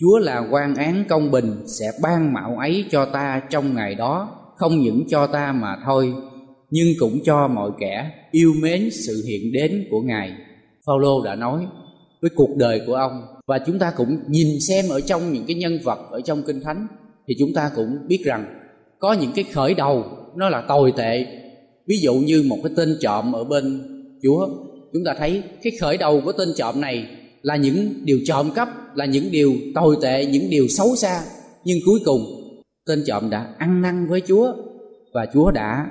Chúa 0.00 0.18
là 0.18 0.48
quan 0.50 0.74
án 0.74 1.04
công 1.08 1.30
bình 1.30 1.62
sẽ 1.66 1.86
ban 2.02 2.32
mạo 2.32 2.56
ấy 2.58 2.84
cho 2.90 3.04
ta 3.04 3.42
trong 3.50 3.74
ngày 3.74 3.94
đó, 3.94 4.38
không 4.56 4.78
những 4.78 5.04
cho 5.08 5.26
ta 5.26 5.52
mà 5.52 5.76
thôi, 5.84 6.14
nhưng 6.70 6.88
cũng 6.98 7.18
cho 7.24 7.48
mọi 7.48 7.70
kẻ 7.78 8.10
yêu 8.30 8.52
mến 8.62 8.88
sự 8.90 9.24
hiện 9.28 9.52
đến 9.52 9.86
của 9.90 10.00
Ngài. 10.00 10.32
Phaolô 10.86 11.22
đã 11.24 11.34
nói 11.34 11.66
với 12.22 12.30
cuộc 12.34 12.56
đời 12.56 12.80
của 12.86 12.94
ông 12.94 13.22
và 13.46 13.58
chúng 13.66 13.78
ta 13.78 13.92
cũng 13.96 14.18
nhìn 14.28 14.60
xem 14.60 14.84
ở 14.88 15.00
trong 15.00 15.32
những 15.32 15.44
cái 15.46 15.56
nhân 15.56 15.78
vật 15.84 15.98
ở 16.10 16.20
trong 16.20 16.42
kinh 16.42 16.60
thánh 16.60 16.86
thì 17.28 17.34
chúng 17.38 17.54
ta 17.54 17.70
cũng 17.76 17.98
biết 18.08 18.20
rằng 18.24 18.44
có 18.98 19.12
những 19.12 19.32
cái 19.34 19.44
khởi 19.52 19.74
đầu 19.74 20.04
nó 20.36 20.48
là 20.48 20.64
tồi 20.68 20.92
tệ 20.96 21.26
ví 21.86 21.96
dụ 21.96 22.14
như 22.14 22.44
một 22.48 22.58
cái 22.64 22.72
tên 22.76 22.96
trộm 23.00 23.32
ở 23.32 23.44
bên 23.44 23.82
chúa 24.22 24.48
chúng 24.92 25.04
ta 25.04 25.14
thấy 25.18 25.42
cái 25.62 25.72
khởi 25.80 25.96
đầu 25.96 26.20
của 26.24 26.32
tên 26.32 26.48
trộm 26.56 26.80
này 26.80 27.06
là 27.42 27.56
những 27.56 27.94
điều 28.04 28.20
trộm 28.24 28.50
cắp, 28.54 28.96
là 28.96 29.04
những 29.04 29.30
điều 29.30 29.52
tồi 29.74 29.96
tệ, 30.02 30.26
những 30.26 30.50
điều 30.50 30.68
xấu 30.68 30.96
xa. 30.96 31.24
Nhưng 31.64 31.78
cuối 31.86 32.00
cùng, 32.04 32.20
tên 32.86 33.02
trộm 33.06 33.30
đã 33.30 33.54
ăn 33.58 33.82
năn 33.82 34.06
với 34.06 34.20
chúa 34.20 34.54
và 35.12 35.26
chúa 35.34 35.50
đã 35.50 35.90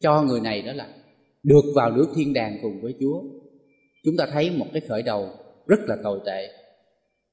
cho 0.00 0.22
người 0.22 0.40
này 0.40 0.62
đó 0.62 0.72
là 0.72 0.86
được 1.42 1.64
vào 1.74 1.90
nước 1.90 2.06
thiên 2.14 2.32
đàng 2.32 2.58
cùng 2.62 2.80
với 2.82 2.94
chúa. 3.00 3.22
Chúng 4.04 4.16
ta 4.16 4.26
thấy 4.32 4.50
một 4.50 4.66
cái 4.72 4.82
khởi 4.88 5.02
đầu 5.02 5.30
rất 5.66 5.80
là 5.86 5.96
tồi 6.02 6.20
tệ. 6.26 6.48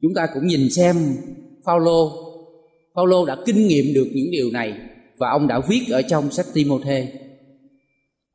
Chúng 0.02 0.14
ta 0.14 0.28
cũng 0.34 0.48
nhìn 0.48 0.70
xem 0.70 0.96
Phaolô. 1.66 2.12
Phaolô 2.96 3.26
đã 3.26 3.38
kinh 3.46 3.68
nghiệm 3.68 3.94
được 3.94 4.08
những 4.14 4.32
điều 4.32 4.52
này 4.52 4.74
và 5.18 5.30
ông 5.30 5.48
đã 5.48 5.62
viết 5.70 5.82
ở 5.92 6.02
trong 6.02 6.32
sách 6.32 6.46
Timôthê. 6.54 7.08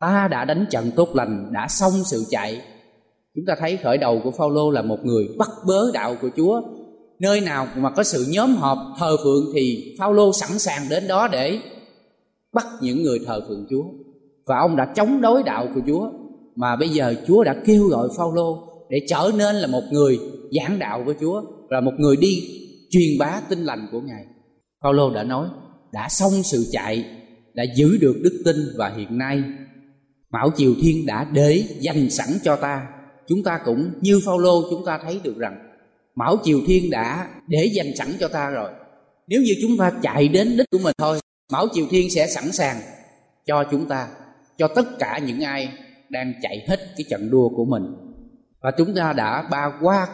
Ta 0.01 0.29
đã 0.31 0.44
đánh 0.44 0.66
trận 0.70 0.90
tốt 0.96 1.09
lành, 1.14 1.51
đã 1.53 1.66
xong 1.68 1.92
sự 2.05 2.25
chạy 2.31 2.62
chúng 3.34 3.44
ta 3.46 3.56
thấy 3.58 3.76
khởi 3.76 3.98
đầu 3.98 4.20
của 4.24 4.30
Phaolô 4.30 4.70
là 4.70 4.82
một 4.82 4.98
người 5.04 5.28
bắt 5.38 5.48
bớ 5.66 5.90
đạo 5.92 6.16
của 6.22 6.30
Chúa. 6.36 6.62
Nơi 7.20 7.40
nào 7.40 7.68
mà 7.76 7.90
có 7.90 8.02
sự 8.02 8.26
nhóm 8.28 8.56
họp 8.56 8.78
thờ 8.98 9.16
phượng 9.24 9.44
thì 9.54 9.94
Phaolô 9.98 10.32
sẵn 10.32 10.58
sàng 10.58 10.82
đến 10.90 11.08
đó 11.08 11.28
để 11.28 11.58
bắt 12.52 12.66
những 12.82 13.02
người 13.02 13.18
thờ 13.26 13.40
phượng 13.48 13.66
Chúa. 13.70 13.84
Và 14.46 14.58
ông 14.58 14.76
đã 14.76 14.92
chống 14.96 15.20
đối 15.20 15.42
đạo 15.42 15.68
của 15.74 15.80
Chúa. 15.86 16.10
Mà 16.56 16.76
bây 16.76 16.88
giờ 16.88 17.14
Chúa 17.26 17.44
đã 17.44 17.56
kêu 17.64 17.86
gọi 17.86 18.08
Phaolô 18.18 18.68
để 18.90 18.98
trở 19.08 19.30
nên 19.36 19.56
là 19.56 19.66
một 19.66 19.82
người 19.90 20.18
giảng 20.50 20.78
đạo 20.78 21.02
của 21.06 21.14
Chúa 21.20 21.42
là 21.68 21.80
một 21.80 21.92
người 21.98 22.16
đi 22.16 22.42
truyền 22.90 23.18
bá 23.18 23.40
tin 23.48 23.64
lành 23.64 23.88
của 23.92 24.00
Ngài. 24.00 24.24
Phaolô 24.82 25.10
đã 25.10 25.22
nói 25.22 25.48
đã 25.92 26.08
xong 26.08 26.32
sự 26.42 26.66
chạy, 26.72 27.04
đã 27.54 27.64
giữ 27.76 27.98
được 28.00 28.16
đức 28.22 28.42
tin 28.44 28.56
và 28.76 28.88
hiện 28.88 29.18
nay 29.18 29.42
Mão 30.30 30.50
Triều 30.56 30.74
Thiên 30.82 31.06
đã 31.06 31.26
để 31.32 31.64
dành 31.80 32.10
sẵn 32.10 32.28
cho 32.44 32.56
ta 32.56 32.86
chúng 33.30 33.42
ta 33.42 33.60
cũng 33.64 33.90
như 34.00 34.20
Phaolô 34.26 34.62
chúng 34.70 34.84
ta 34.86 34.98
thấy 35.04 35.20
được 35.24 35.38
rằng 35.38 35.70
Mão 36.14 36.36
Triều 36.44 36.60
Thiên 36.66 36.90
đã 36.90 37.28
để 37.48 37.70
dành 37.72 37.96
sẵn 37.96 38.08
cho 38.20 38.28
ta 38.28 38.50
rồi. 38.50 38.70
Nếu 39.26 39.42
như 39.42 39.54
chúng 39.62 39.76
ta 39.78 39.92
chạy 40.02 40.28
đến 40.28 40.56
đích 40.56 40.66
của 40.70 40.78
mình 40.78 40.94
thôi, 40.98 41.18
Mão 41.52 41.66
Triều 41.72 41.86
Thiên 41.90 42.10
sẽ 42.10 42.26
sẵn 42.26 42.52
sàng 42.52 42.76
cho 43.46 43.64
chúng 43.70 43.88
ta, 43.88 44.08
cho 44.58 44.68
tất 44.68 44.98
cả 44.98 45.20
những 45.26 45.40
ai 45.40 45.72
đang 46.08 46.32
chạy 46.42 46.64
hết 46.68 46.80
cái 46.96 47.04
trận 47.10 47.30
đua 47.30 47.48
của 47.48 47.64
mình. 47.64 47.82
Và 48.60 48.70
chúng 48.78 48.94
ta 48.94 49.12
đã 49.12 49.48
ba 49.50 49.72
qua 49.80 50.08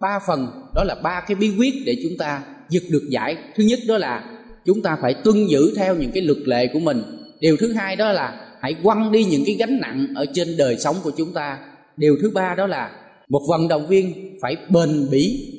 ba 0.00 0.18
phần, 0.26 0.46
đó 0.74 0.84
là 0.84 0.94
ba 1.02 1.20
cái 1.20 1.34
bí 1.34 1.52
quyết 1.58 1.74
để 1.86 1.96
chúng 2.02 2.18
ta 2.18 2.42
giật 2.68 2.82
được 2.90 3.02
giải. 3.10 3.36
Thứ 3.56 3.64
nhất 3.64 3.78
đó 3.88 3.98
là 3.98 4.24
chúng 4.64 4.82
ta 4.82 4.96
phải 5.02 5.14
tuân 5.24 5.46
giữ 5.46 5.74
theo 5.76 5.94
những 5.94 6.10
cái 6.14 6.22
luật 6.22 6.38
lệ 6.38 6.66
của 6.72 6.80
mình. 6.80 7.02
Điều 7.40 7.56
thứ 7.56 7.72
hai 7.72 7.96
đó 7.96 8.12
là 8.12 8.56
hãy 8.60 8.74
quăng 8.82 9.12
đi 9.12 9.24
những 9.24 9.42
cái 9.46 9.56
gánh 9.58 9.80
nặng 9.80 10.06
ở 10.14 10.26
trên 10.34 10.56
đời 10.56 10.78
sống 10.78 10.96
của 11.02 11.12
chúng 11.16 11.32
ta. 11.32 11.58
Điều 11.98 12.16
thứ 12.22 12.30
ba 12.30 12.54
đó 12.54 12.66
là 12.66 12.90
một 13.28 13.40
vận 13.48 13.68
động 13.68 13.86
viên 13.86 14.38
phải 14.42 14.56
bền 14.70 15.10
bỉ 15.10 15.54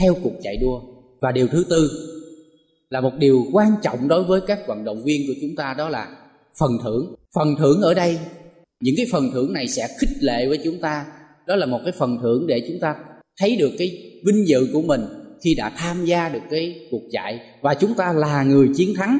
theo 0.00 0.14
cuộc 0.22 0.32
chạy 0.42 0.56
đua. 0.56 0.80
Và 1.20 1.32
điều 1.32 1.48
thứ 1.48 1.64
tư 1.70 1.90
là 2.90 3.00
một 3.00 3.12
điều 3.18 3.46
quan 3.52 3.70
trọng 3.82 4.08
đối 4.08 4.24
với 4.24 4.40
các 4.46 4.66
vận 4.66 4.84
động 4.84 5.04
viên 5.04 5.26
của 5.26 5.34
chúng 5.40 5.56
ta 5.56 5.74
đó 5.78 5.88
là 5.88 6.16
phần 6.60 6.70
thưởng. 6.84 7.14
Phần 7.34 7.56
thưởng 7.58 7.80
ở 7.82 7.94
đây, 7.94 8.18
những 8.80 8.94
cái 8.96 9.06
phần 9.12 9.30
thưởng 9.32 9.52
này 9.52 9.68
sẽ 9.68 9.88
khích 10.00 10.22
lệ 10.22 10.48
với 10.48 10.58
chúng 10.64 10.78
ta. 10.80 11.06
Đó 11.46 11.56
là 11.56 11.66
một 11.66 11.80
cái 11.84 11.92
phần 11.98 12.18
thưởng 12.22 12.46
để 12.46 12.62
chúng 12.68 12.80
ta 12.80 12.94
thấy 13.40 13.56
được 13.56 13.70
cái 13.78 14.12
vinh 14.26 14.48
dự 14.48 14.68
của 14.72 14.82
mình 14.82 15.00
khi 15.44 15.54
đã 15.54 15.72
tham 15.76 16.04
gia 16.04 16.28
được 16.28 16.40
cái 16.50 16.88
cuộc 16.90 17.02
chạy. 17.12 17.40
Và 17.62 17.74
chúng 17.74 17.94
ta 17.94 18.12
là 18.12 18.42
người 18.42 18.68
chiến 18.74 18.94
thắng 18.96 19.18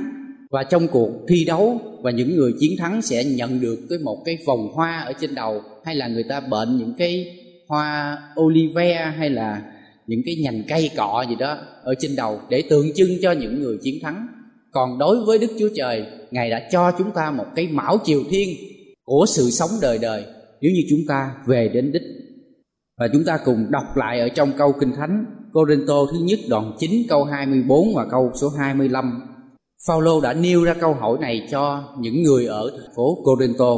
và 0.51 0.65
trong 0.65 0.89
cuộc 0.89 1.11
thi 1.29 1.45
đấu 1.45 1.81
và 2.03 2.11
những 2.11 2.37
người 2.37 2.53
chiến 2.61 2.73
thắng 2.79 3.03
sẽ 3.03 3.25
nhận 3.25 3.61
được 3.61 3.79
cái 3.91 3.99
một 3.99 4.23
cái 4.25 4.39
vòng 4.47 4.69
hoa 4.73 4.99
ở 4.99 5.13
trên 5.21 5.35
đầu, 5.35 5.63
hay 5.85 5.95
là 5.95 6.09
người 6.09 6.25
ta 6.29 6.41
bệnh 6.41 6.79
những 6.79 6.95
cái 6.99 7.39
hoa 7.69 8.19
olive 8.41 8.95
hay 8.95 9.31
là 9.31 9.63
những 10.07 10.21
cái 10.27 10.37
nhành 10.43 10.63
cây 10.69 10.91
cọ 10.97 11.25
gì 11.29 11.35
đó 11.39 11.59
ở 11.83 11.95
trên 11.99 12.17
đầu 12.17 12.41
để 12.51 12.63
tượng 12.71 12.95
trưng 12.95 13.11
cho 13.23 13.33
những 13.33 13.63
người 13.63 13.79
chiến 13.83 13.95
thắng. 14.03 14.27
Còn 14.73 14.99
đối 14.99 15.25
với 15.25 15.39
đức 15.39 15.51
chúa 15.59 15.69
trời, 15.77 16.07
ngài 16.31 16.51
đã 16.51 16.69
cho 16.73 16.93
chúng 16.99 17.11
ta 17.11 17.31
một 17.31 17.47
cái 17.57 17.69
mão 17.69 17.99
triều 18.05 18.23
thiên 18.31 18.49
của 19.05 19.25
sự 19.29 19.51
sống 19.51 19.71
đời 19.83 19.99
đời, 19.99 20.25
nếu 20.61 20.73
như 20.73 20.81
chúng 20.91 21.01
ta 21.09 21.31
về 21.47 21.69
đến 21.69 21.93
đích. 21.93 22.03
Và 22.99 23.09
chúng 23.13 23.25
ta 23.25 23.39
cùng 23.45 23.67
đọc 23.71 23.97
lại 23.97 24.21
ở 24.21 24.29
trong 24.29 24.53
câu 24.59 24.73
kinh 24.81 24.93
thánh 24.97 25.25
Corinto 25.53 26.07
thứ 26.13 26.19
nhất 26.21 26.39
đoạn 26.49 26.73
9 26.79 26.91
câu 27.09 27.25
24 27.25 27.95
và 27.95 28.07
câu 28.11 28.31
số 28.41 28.49
25 28.49 29.36
Phaolô 29.85 30.21
đã 30.21 30.35
nêu 30.35 30.65
ra 30.65 30.75
câu 30.75 30.95
hỏi 30.95 31.19
này 31.21 31.49
cho 31.51 31.85
những 32.01 32.23
người 32.23 32.47
ở 32.47 32.71
thành 32.71 32.91
phố 32.97 33.19
Corinto. 33.25 33.75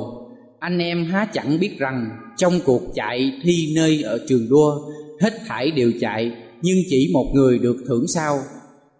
Anh 0.58 0.78
em 0.78 1.04
há 1.04 1.24
chẳng 1.32 1.60
biết 1.60 1.78
rằng 1.78 2.10
trong 2.36 2.52
cuộc 2.64 2.82
chạy 2.94 3.32
thi 3.42 3.72
nơi 3.76 4.02
ở 4.02 4.18
trường 4.28 4.48
đua, 4.48 4.72
hết 5.20 5.32
thảy 5.46 5.70
đều 5.70 5.92
chạy, 6.00 6.32
nhưng 6.62 6.78
chỉ 6.90 7.10
một 7.12 7.26
người 7.34 7.58
được 7.58 7.76
thưởng 7.88 8.06
sao? 8.08 8.38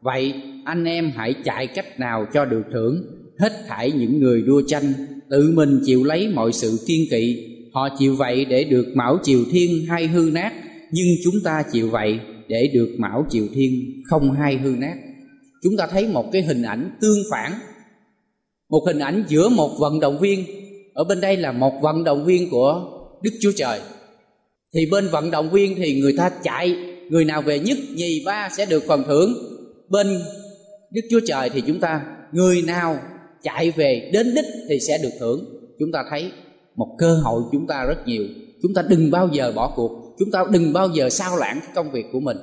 Vậy 0.01 0.35
anh 0.65 0.85
em 0.85 1.13
hãy 1.17 1.35
chạy 1.45 1.67
cách 1.67 2.01
nào 2.01 2.27
cho 2.35 2.45
được 2.45 2.63
thưởng? 2.73 3.03
Hết 3.39 3.53
thảy 3.69 3.93
những 3.93 4.21
người 4.21 4.43
đua 4.43 4.63
tranh, 4.69 4.93
tự 5.31 5.53
mình 5.55 5.81
chịu 5.85 6.05
lấy 6.05 6.29
mọi 6.29 6.53
sự 6.53 6.79
kiên 6.87 7.07
kỵ. 7.11 7.55
Họ 7.73 7.89
chịu 7.99 8.17
vậy 8.17 8.45
để 8.45 8.65
được 8.65 8.87
mão 8.95 9.19
triều 9.23 9.41
thiên 9.51 9.87
hay 9.87 10.07
hư 10.07 10.31
nát, 10.33 10.53
nhưng 10.93 11.07
chúng 11.25 11.35
ta 11.45 11.63
chịu 11.73 11.91
vậy 11.91 12.21
để 12.49 12.71
được 12.75 12.95
mão 12.99 13.27
triều 13.31 13.47
thiên 13.55 14.03
không 14.11 14.33
hay 14.33 14.57
hư 14.57 14.71
nát 14.79 14.95
chúng 15.63 15.77
ta 15.77 15.87
thấy 15.87 16.07
một 16.07 16.33
cái 16.33 16.43
hình 16.43 16.63
ảnh 16.63 16.91
tương 17.01 17.19
phản, 17.31 17.53
một 18.71 18.83
hình 18.87 18.99
ảnh 18.99 19.25
giữa 19.29 19.49
một 19.49 19.71
vận 19.79 20.01
động 20.01 20.19
viên. 20.19 20.45
Ở 20.95 21.05
bên 21.05 21.21
đây 21.21 21.37
là 21.37 21.53
một 21.53 21.73
vận 21.83 22.05
động 22.05 22.25
viên 22.25 22.51
của 22.51 22.85
đức 23.23 23.31
chúa 23.41 23.53
trời. 23.57 23.81
Thì 24.75 24.87
bên 24.91 25.09
vận 25.09 25.31
động 25.31 25.51
viên 25.51 25.75
thì 25.77 26.01
người 26.01 26.15
ta 26.19 26.31
chạy, 26.43 26.77
người 27.11 27.25
nào 27.25 27.43
về 27.43 27.59
nhất, 27.59 27.79
nhì 27.95 28.23
ba 28.27 28.49
sẽ 28.57 28.67
được 28.67 28.85
phần 28.87 29.05
thưởng. 29.07 29.35
Bên 29.89 30.07
đức 30.93 31.01
chúa 31.11 31.21
trời 31.27 31.51
thì 31.51 31.63
chúng 31.67 31.81
ta, 31.81 32.01
người 32.33 32.63
nào 32.63 32.99
chạy 33.43 33.71
về 33.71 34.11
đến 34.13 34.35
đích 34.35 34.45
thì 34.69 34.81
sẽ 34.81 34.99
được 35.03 35.13
thưởng. 35.21 35.45
Chúng 35.79 35.93
ta 35.93 36.05
thấy 36.11 36.33
một 36.77 36.97
cơ 36.99 37.15
hội 37.15 37.43
chúng 37.53 37.67
ta 37.67 37.85
rất 37.85 38.07
nhiều. 38.07 38.23
Chúng 38.63 38.75
ta 38.75 38.83
đừng 38.89 39.11
bao 39.11 39.29
giờ 39.33 39.53
bỏ 39.53 39.73
cuộc, 39.77 40.17
chúng 40.19 40.31
ta 40.31 40.45
đừng 40.53 40.73
bao 40.73 40.89
giờ 40.95 41.11
sao 41.11 41.37
lãng 41.37 41.61
cái 41.61 41.71
công 41.75 41.91
việc 41.91 42.07
của 42.13 42.21
mình. 42.21 42.37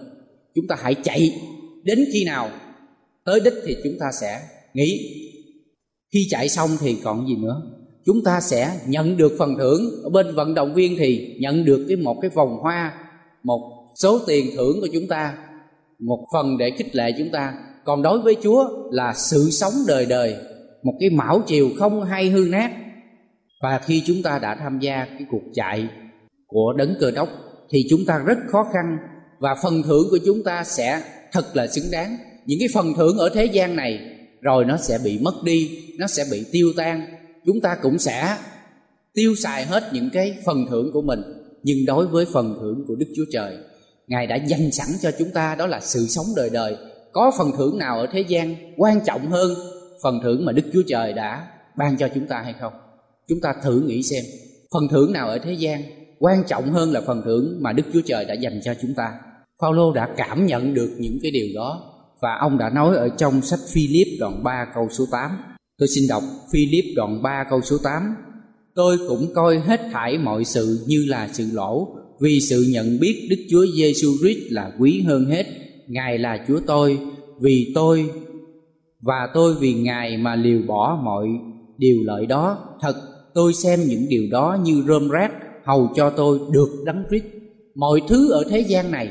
Chúng 0.55 0.67
ta 0.67 0.75
hãy 0.79 0.95
chạy 0.95 1.31
đến 1.83 2.05
khi 2.13 2.25
nào 2.25 2.49
tới 3.25 3.39
đích 3.39 3.53
thì 3.65 3.77
chúng 3.83 3.93
ta 3.99 4.05
sẽ 4.21 4.41
nghĩ. 4.73 5.11
Khi 6.13 6.27
chạy 6.29 6.49
xong 6.49 6.69
thì 6.79 6.97
còn 7.03 7.27
gì 7.27 7.35
nữa? 7.35 7.61
Chúng 8.05 8.23
ta 8.23 8.41
sẽ 8.41 8.79
nhận 8.87 9.17
được 9.17 9.35
phần 9.39 9.55
thưởng. 9.57 9.81
Ở 10.03 10.09
bên 10.09 10.35
vận 10.35 10.53
động 10.53 10.73
viên 10.73 10.95
thì 10.97 11.37
nhận 11.39 11.65
được 11.65 11.85
cái 11.87 11.97
một 11.97 12.17
cái 12.21 12.29
vòng 12.29 12.57
hoa, 12.61 12.93
một 13.43 13.61
số 14.01 14.19
tiền 14.27 14.45
thưởng 14.55 14.81
của 14.81 14.87
chúng 14.93 15.07
ta, 15.07 15.37
một 15.99 16.27
phần 16.33 16.57
để 16.57 16.71
khích 16.77 16.95
lệ 16.95 17.11
chúng 17.17 17.29
ta. 17.31 17.53
Còn 17.85 18.01
đối 18.01 18.19
với 18.19 18.35
chúa 18.43 18.67
là 18.91 19.13
sự 19.13 19.49
sống 19.51 19.73
đời 19.87 20.05
đời, 20.05 20.35
một 20.83 20.93
cái 20.99 21.09
mão 21.09 21.41
chiều 21.47 21.69
không 21.77 22.03
hay 22.03 22.29
hư 22.29 22.47
nát. 22.49 22.71
Và 23.61 23.79
khi 23.85 24.03
chúng 24.05 24.23
ta 24.23 24.39
đã 24.39 24.55
tham 24.55 24.79
gia 24.79 25.05
cái 25.05 25.25
cuộc 25.31 25.43
chạy 25.53 25.87
của 26.47 26.73
đấng 26.77 26.95
cơ 26.99 27.11
đốc 27.11 27.29
thì 27.69 27.85
chúng 27.89 28.05
ta 28.05 28.17
rất 28.17 28.37
khó 28.47 28.63
khăn 28.73 28.97
và 29.39 29.55
phần 29.63 29.83
thưởng 29.83 30.07
của 30.11 30.19
chúng 30.25 30.43
ta 30.43 30.63
sẽ 30.63 31.03
thật 31.31 31.55
là 31.55 31.67
xứng 31.67 31.91
đáng 31.91 32.17
những 32.45 32.59
cái 32.59 32.67
phần 32.73 32.93
thưởng 32.93 33.17
ở 33.17 33.29
thế 33.29 33.45
gian 33.45 33.75
này, 33.75 33.99
rồi 34.41 34.65
nó 34.65 34.77
sẽ 34.77 34.97
bị 35.03 35.19
mất 35.19 35.43
đi, 35.43 35.79
nó 35.97 36.07
sẽ 36.07 36.23
bị 36.31 36.45
tiêu 36.51 36.73
tan. 36.77 37.05
Chúng 37.45 37.61
ta 37.61 37.77
cũng 37.81 37.99
sẽ 37.99 38.37
tiêu 39.13 39.35
xài 39.35 39.65
hết 39.65 39.83
những 39.93 40.09
cái 40.09 40.37
phần 40.45 40.65
thưởng 40.69 40.91
của 40.93 41.01
mình. 41.01 41.19
Nhưng 41.63 41.85
đối 41.85 42.07
với 42.07 42.25
phần 42.33 42.57
thưởng 42.61 42.85
của 42.87 42.95
đức 42.95 43.05
chúa 43.15 43.25
trời, 43.31 43.57
ngài 44.07 44.27
đã 44.27 44.35
dành 44.35 44.71
sẵn 44.71 44.87
cho 45.01 45.11
chúng 45.19 45.29
ta 45.29 45.55
đó 45.55 45.67
là 45.67 45.79
sự 45.79 46.07
sống 46.07 46.25
đời 46.35 46.49
đời. 46.49 46.75
Có 47.11 47.31
phần 47.37 47.51
thưởng 47.57 47.77
nào 47.77 47.99
ở 47.99 48.07
thế 48.11 48.21
gian 48.27 48.55
quan 48.77 48.99
trọng 49.05 49.31
hơn 49.31 49.53
phần 50.03 50.19
thưởng 50.23 50.45
mà 50.45 50.51
đức 50.51 50.63
chúa 50.73 50.81
trời 50.87 51.13
đã 51.13 51.47
ban 51.77 51.97
cho 51.97 52.07
chúng 52.15 52.27
ta 52.27 52.41
hay 52.41 52.53
không? 52.59 52.73
Chúng 53.27 53.41
ta 53.41 53.53
thử 53.63 53.81
nghĩ 53.87 54.03
xem, 54.03 54.23
phần 54.73 54.83
thưởng 54.91 55.13
nào 55.13 55.27
ở 55.27 55.39
thế 55.39 55.53
gian 55.53 55.81
quan 56.19 56.43
trọng 56.47 56.71
hơn 56.71 56.91
là 56.91 57.01
phần 57.01 57.21
thưởng 57.25 57.57
mà 57.61 57.73
đức 57.73 57.83
chúa 57.93 58.01
trời 58.05 58.25
đã 58.25 58.33
dành 58.33 58.59
cho 58.63 58.73
chúng 58.81 58.93
ta? 58.93 59.13
Phaolô 59.61 59.93
đã 59.93 60.09
cảm 60.17 60.45
nhận 60.45 60.73
được 60.73 60.95
những 60.97 61.17
cái 61.21 61.31
điều 61.31 61.47
đó 61.55 61.94
và 62.19 62.37
ông 62.39 62.57
đã 62.57 62.69
nói 62.69 62.95
ở 62.97 63.09
trong 63.09 63.41
sách 63.41 63.59
Philip 63.73 64.07
đoạn 64.19 64.43
3 64.43 64.65
câu 64.75 64.87
số 64.91 65.05
8 65.11 65.31
Tôi 65.77 65.87
xin 65.87 66.03
đọc 66.09 66.23
Philip 66.51 66.85
đoạn 66.95 67.21
3 67.23 67.45
câu 67.49 67.61
số 67.61 67.77
8 67.83 68.15
Tôi 68.75 68.97
cũng 69.07 69.33
coi 69.33 69.59
hết 69.59 69.81
thảy 69.91 70.17
mọi 70.17 70.45
sự 70.45 70.85
như 70.87 71.05
là 71.07 71.29
sự 71.33 71.45
lỗ, 71.53 71.87
Vì 72.19 72.41
sự 72.41 72.65
nhận 72.69 72.99
biết 72.99 73.27
Đức 73.29 73.45
Chúa 73.49 73.65
Giêsu 73.77 74.07
Christ 74.21 74.51
là 74.51 74.71
quý 74.79 75.01
hơn 75.01 75.25
hết. 75.25 75.45
Ngài 75.87 76.17
là 76.17 76.45
Chúa 76.47 76.59
tôi, 76.67 76.99
Vì 77.41 77.71
tôi, 77.75 78.09
Và 79.01 79.27
tôi 79.33 79.55
vì 79.59 79.73
Ngài 79.73 80.17
mà 80.17 80.35
liều 80.35 80.61
bỏ 80.67 80.99
mọi 81.03 81.27
điều 81.77 81.97
lợi 82.03 82.25
đó. 82.25 82.57
Thật, 82.81 82.95
tôi 83.33 83.53
xem 83.53 83.79
những 83.87 84.05
điều 84.09 84.23
đó 84.31 84.57
như 84.63 84.83
rơm 84.87 85.09
rác, 85.09 85.31
Hầu 85.65 85.89
cho 85.95 86.09
tôi 86.09 86.39
được 86.51 86.69
đấng 86.85 87.03
Christ. 87.09 87.25
Mọi 87.75 88.01
thứ 88.09 88.31
ở 88.31 88.43
thế 88.49 88.59
gian 88.59 88.91
này 88.91 89.09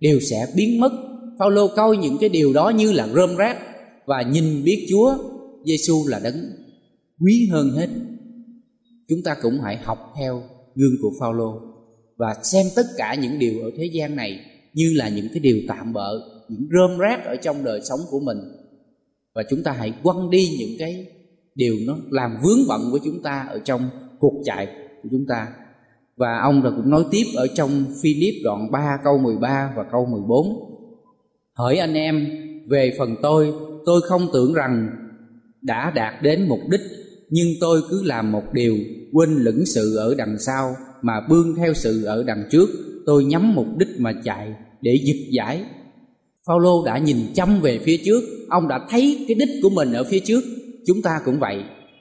đều 0.00 0.20
sẽ 0.20 0.46
biến 0.56 0.80
mất 0.80 0.92
Phaolô 1.38 1.68
coi 1.76 1.96
những 1.96 2.16
cái 2.20 2.28
điều 2.28 2.52
đó 2.52 2.68
như 2.68 2.92
là 2.92 3.08
rơm 3.08 3.36
rác 3.36 3.58
Và 4.06 4.22
nhìn 4.22 4.64
biết 4.64 4.86
Chúa 4.90 5.14
Giêsu 5.64 6.06
là 6.08 6.20
đấng 6.24 6.36
quý 7.20 7.48
hơn 7.52 7.70
hết. 7.70 7.88
Chúng 9.08 9.22
ta 9.24 9.36
cũng 9.42 9.60
hãy 9.62 9.76
học 9.76 9.98
theo 10.16 10.42
gương 10.74 10.94
của 11.02 11.10
Phaolô 11.20 11.60
và 12.16 12.34
xem 12.42 12.66
tất 12.76 12.86
cả 12.96 13.14
những 13.14 13.38
điều 13.38 13.62
ở 13.62 13.70
thế 13.76 13.90
gian 13.92 14.16
này 14.16 14.40
như 14.74 14.92
là 14.96 15.08
những 15.08 15.28
cái 15.28 15.40
điều 15.40 15.58
tạm 15.68 15.92
bợ, 15.92 16.10
những 16.48 16.68
rơm 16.72 16.98
rác 16.98 17.24
ở 17.24 17.36
trong 17.36 17.64
đời 17.64 17.80
sống 17.84 18.00
của 18.10 18.20
mình. 18.20 18.38
Và 19.34 19.42
chúng 19.50 19.62
ta 19.62 19.72
hãy 19.72 19.92
quăng 20.02 20.30
đi 20.30 20.48
những 20.58 20.76
cái 20.78 21.06
điều 21.54 21.74
nó 21.86 21.96
làm 22.10 22.36
vướng 22.42 22.58
bận 22.68 22.80
của 22.92 22.98
chúng 23.04 23.22
ta 23.22 23.46
ở 23.50 23.58
trong 23.64 23.90
cuộc 24.20 24.42
chạy 24.44 24.66
của 25.02 25.08
chúng 25.10 25.26
ta. 25.28 25.48
Và 26.16 26.38
ông 26.42 26.62
rồi 26.62 26.72
cũng 26.76 26.90
nói 26.90 27.04
tiếp 27.10 27.24
ở 27.36 27.46
trong 27.54 27.84
Philip 28.02 28.34
đoạn 28.44 28.70
3 28.70 28.98
câu 29.04 29.18
13 29.18 29.72
và 29.76 29.84
câu 29.92 30.06
14. 30.06 30.71
Hỡi 31.58 31.76
anh 31.76 31.94
em, 31.94 32.26
về 32.68 32.94
phần 32.98 33.16
tôi, 33.22 33.52
tôi 33.86 34.00
không 34.00 34.28
tưởng 34.32 34.54
rằng 34.54 34.90
đã 35.62 35.92
đạt 35.94 36.22
đến 36.22 36.48
mục 36.48 36.60
đích 36.70 36.80
nhưng 37.34 37.48
tôi 37.60 37.80
cứ 37.90 38.02
làm 38.04 38.32
một 38.32 38.42
điều 38.52 38.76
quên 39.12 39.34
lửng 39.34 39.66
sự 39.66 39.96
ở 39.96 40.14
đằng 40.18 40.38
sau 40.38 40.76
mà 41.02 41.12
bươn 41.28 41.54
theo 41.56 41.74
sự 41.74 42.04
ở 42.04 42.24
đằng 42.26 42.44
trước. 42.50 42.68
Tôi 43.06 43.24
nhắm 43.24 43.54
mục 43.54 43.66
đích 43.78 43.88
mà 43.98 44.12
chạy 44.24 44.54
để 44.80 44.98
giật 45.04 45.30
giải. 45.30 45.64
Phaolô 46.46 46.84
đã 46.86 46.98
nhìn 46.98 47.16
chăm 47.34 47.60
về 47.60 47.78
phía 47.78 47.96
trước 47.96 48.22
ông 48.48 48.68
đã 48.68 48.86
thấy 48.90 49.24
cái 49.28 49.34
đích 49.34 49.48
của 49.62 49.70
mình 49.70 49.92
ở 49.92 50.04
phía 50.04 50.18
trước. 50.18 50.44
Chúng 50.86 51.02
ta 51.02 51.20
cũng 51.24 51.40
vậy 51.40 51.56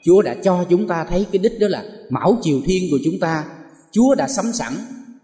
Chúa 0.05 0.21
đã 0.21 0.35
cho 0.43 0.65
chúng 0.69 0.87
ta 0.87 1.05
thấy 1.09 1.25
cái 1.31 1.39
đích 1.43 1.59
đó 1.59 1.67
là 1.67 1.83
mão 2.09 2.37
chiều 2.41 2.61
thiên 2.65 2.83
của 2.91 2.99
chúng 3.03 3.19
ta. 3.19 3.45
Chúa 3.91 4.15
đã 4.15 4.27
sắm 4.27 4.45
sẵn 4.53 4.73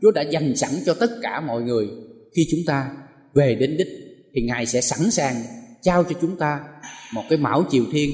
Chúa 0.01 0.11
đã 0.11 0.21
dành 0.21 0.55
sẵn 0.55 0.71
cho 0.85 0.93
tất 0.93 1.09
cả 1.21 1.41
mọi 1.47 1.61
người 1.61 1.87
khi 2.35 2.47
chúng 2.51 2.59
ta 2.67 2.91
về 3.33 3.55
đến 3.59 3.77
đích 3.77 4.06
thì 4.37 4.43
Ngài 4.43 4.65
sẽ 4.65 4.81
sẵn 4.81 5.11
sàng 5.11 5.35
trao 5.81 6.03
cho 6.03 6.15
chúng 6.21 6.37
ta 6.37 6.59
một 7.13 7.23
cái 7.29 7.37
mão 7.37 7.63
chiều 7.69 7.85
thiên 7.91 8.11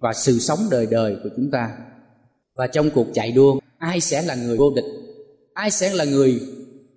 và 0.00 0.12
sự 0.12 0.38
sống 0.38 0.58
đời 0.70 0.86
đời 0.90 1.16
của 1.22 1.28
chúng 1.36 1.50
ta. 1.52 1.68
Và 2.56 2.66
trong 2.66 2.90
cuộc 2.90 3.06
chạy 3.14 3.32
đua, 3.32 3.58
ai 3.78 4.00
sẽ 4.00 4.22
là 4.22 4.34
người 4.34 4.56
vô 4.56 4.72
địch? 4.76 4.84
Ai 5.54 5.70
sẽ 5.70 5.94
là 5.94 6.04
người 6.04 6.40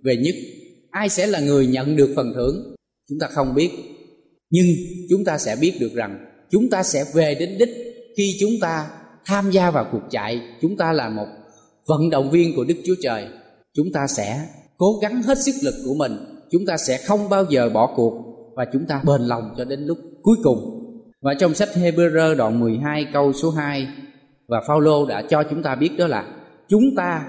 về 0.04 0.18
nhất? 0.18 0.36
Ai 0.92 1.10
sẽ 1.10 1.28
là 1.28 1.40
người 1.40 1.68
nhận 1.68 1.96
được 1.96 2.14
phần 2.16 2.34
thưởng? 2.36 2.76
Chúng 3.10 3.20
ta 3.20 3.28
không 3.28 3.56
biết. 3.56 3.70
Nhưng 4.50 4.68
chúng 5.10 5.26
ta 5.26 5.38
sẽ 5.38 5.56
biết 5.56 5.74
được 5.80 5.94
rằng 5.94 6.26
chúng 6.52 6.70
ta 6.70 6.84
sẽ 6.84 7.06
về 7.14 7.36
đến 7.36 7.58
đích 7.58 7.70
khi 8.18 8.38
chúng 8.40 8.54
ta 8.62 8.90
tham 9.26 9.52
gia 9.52 9.72
vào 9.72 9.90
cuộc 9.92 10.04
chạy. 10.12 10.42
Chúng 10.62 10.78
ta 10.78 10.94
là 10.94 11.10
một 11.10 11.28
vận 11.88 12.10
động 12.10 12.32
viên 12.32 12.56
của 12.56 12.64
đức 12.64 12.76
chúa 12.86 12.96
trời. 13.04 13.28
Chúng 13.74 13.88
ta 13.94 14.08
sẽ 14.08 14.48
cố 14.78 15.00
gắng 15.02 15.24
hết 15.24 15.38
sức 15.38 15.56
lực 15.62 15.76
của 15.86 15.94
mình. 15.94 16.18
Chúng 16.52 16.66
ta 16.66 16.78
sẽ 16.88 16.98
không 16.98 17.30
bao 17.30 17.46
giờ 17.50 17.70
bỏ 17.70 17.94
cuộc 17.96 18.28
và 18.58 18.66
chúng 18.74 18.86
ta 18.86 19.02
bền 19.06 19.22
lòng 19.22 19.54
cho 19.58 19.66
đến 19.66 19.86
lúc 19.86 19.98
cuối 20.22 20.38
cùng. 20.44 20.84
Và 21.22 21.34
trong 21.34 21.54
sách 21.54 21.70
Hebrew 21.76 22.36
đoạn 22.36 22.60
12 22.60 23.06
câu 23.14 23.34
số 23.34 23.50
2 23.50 23.88
và 24.48 24.62
Phaolô 24.68 25.06
đã 25.06 25.24
cho 25.30 25.44
chúng 25.44 25.64
ta 25.64 25.76
biết 25.76 25.90
đó 25.98 26.08
là 26.08 26.26
chúng 26.70 26.96
ta 26.96 27.26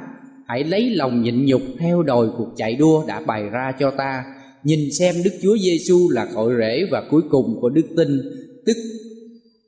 hãy 0.47 0.65
lấy 0.65 0.91
lòng 0.91 1.23
nhịn 1.23 1.47
nhục 1.47 1.63
theo 1.79 2.03
đòi 2.03 2.27
cuộc 2.39 2.49
chạy 2.57 2.75
đua 2.77 3.05
đã 3.07 3.21
bày 3.21 3.43
ra 3.43 3.73
cho 3.79 3.91
ta. 3.91 4.25
Nhìn 4.65 4.93
xem 4.93 5.15
Đức 5.25 5.31
Chúa 5.43 5.57
Giêsu 5.59 6.11
là 6.11 6.27
cội 6.35 6.55
rễ 6.59 6.89
và 6.91 7.03
cuối 7.11 7.23
cùng 7.31 7.59
của 7.61 7.69
đức 7.69 7.87
tin, 7.97 8.21
tức 8.67 8.77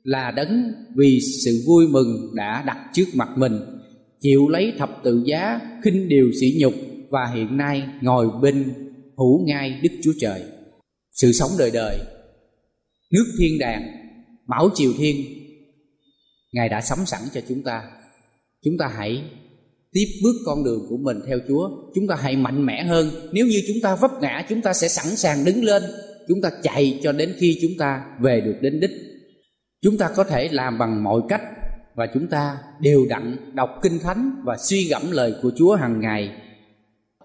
là 0.03 0.31
đấng 0.31 0.73
vì 0.95 1.19
sự 1.45 1.51
vui 1.67 1.87
mừng 1.87 2.35
đã 2.35 2.63
đặt 2.67 2.77
trước 2.93 3.05
mặt 3.13 3.29
mình, 3.35 3.59
chịu 4.21 4.47
lấy 4.49 4.73
thập 4.77 5.03
tự 5.03 5.23
giá, 5.25 5.59
khinh 5.83 6.09
điều 6.09 6.31
sỉ 6.41 6.57
nhục 6.59 6.73
và 7.09 7.31
hiện 7.33 7.57
nay 7.57 7.83
ngồi 8.01 8.27
bên 8.41 8.73
hữu 9.17 9.45
ngai 9.45 9.79
Đức 9.83 9.91
Chúa 10.03 10.13
Trời 10.19 10.41
sự 11.11 11.31
sống 11.31 11.51
đời 11.59 11.71
đời. 11.71 11.99
Nước 13.11 13.25
thiên 13.39 13.59
đàng 13.59 13.91
mão 14.47 14.69
triều 14.75 14.93
thiên, 14.97 15.25
ngài 16.51 16.69
đã 16.69 16.81
sắm 16.81 17.05
sẵn 17.05 17.21
cho 17.33 17.41
chúng 17.49 17.63
ta. 17.63 17.83
Chúng 18.63 18.77
ta 18.77 18.87
hãy 18.87 19.23
tiếp 19.91 20.05
bước 20.23 20.35
con 20.45 20.63
đường 20.63 20.85
của 20.89 20.97
mình 20.97 21.17
theo 21.27 21.39
Chúa. 21.47 21.69
Chúng 21.95 22.07
ta 22.07 22.15
hãy 22.15 22.35
mạnh 22.35 22.65
mẽ 22.65 22.83
hơn. 22.83 23.29
Nếu 23.31 23.45
như 23.45 23.61
chúng 23.67 23.77
ta 23.83 23.95
vấp 23.95 24.11
ngã, 24.21 24.45
chúng 24.49 24.61
ta 24.61 24.73
sẽ 24.73 24.87
sẵn 24.87 25.15
sàng 25.15 25.45
đứng 25.45 25.63
lên. 25.63 25.83
Chúng 26.27 26.41
ta 26.41 26.49
chạy 26.63 26.99
cho 27.03 27.11
đến 27.11 27.35
khi 27.39 27.59
chúng 27.61 27.71
ta 27.79 28.05
về 28.19 28.41
được 28.41 28.55
đến 28.61 28.79
đích. 28.79 28.91
Chúng 29.81 29.97
ta 29.97 30.09
có 30.15 30.23
thể 30.23 30.49
làm 30.51 30.77
bằng 30.77 31.03
mọi 31.03 31.21
cách 31.29 31.41
và 31.95 32.07
chúng 32.13 32.27
ta 32.27 32.57
đều 32.81 33.05
đặn 33.09 33.55
đọc 33.55 33.69
kinh 33.83 33.99
thánh 33.99 34.41
và 34.45 34.57
suy 34.57 34.87
gẫm 34.89 35.11
lời 35.11 35.33
của 35.41 35.51
Chúa 35.57 35.75
hàng 35.75 35.99
ngày 35.99 36.31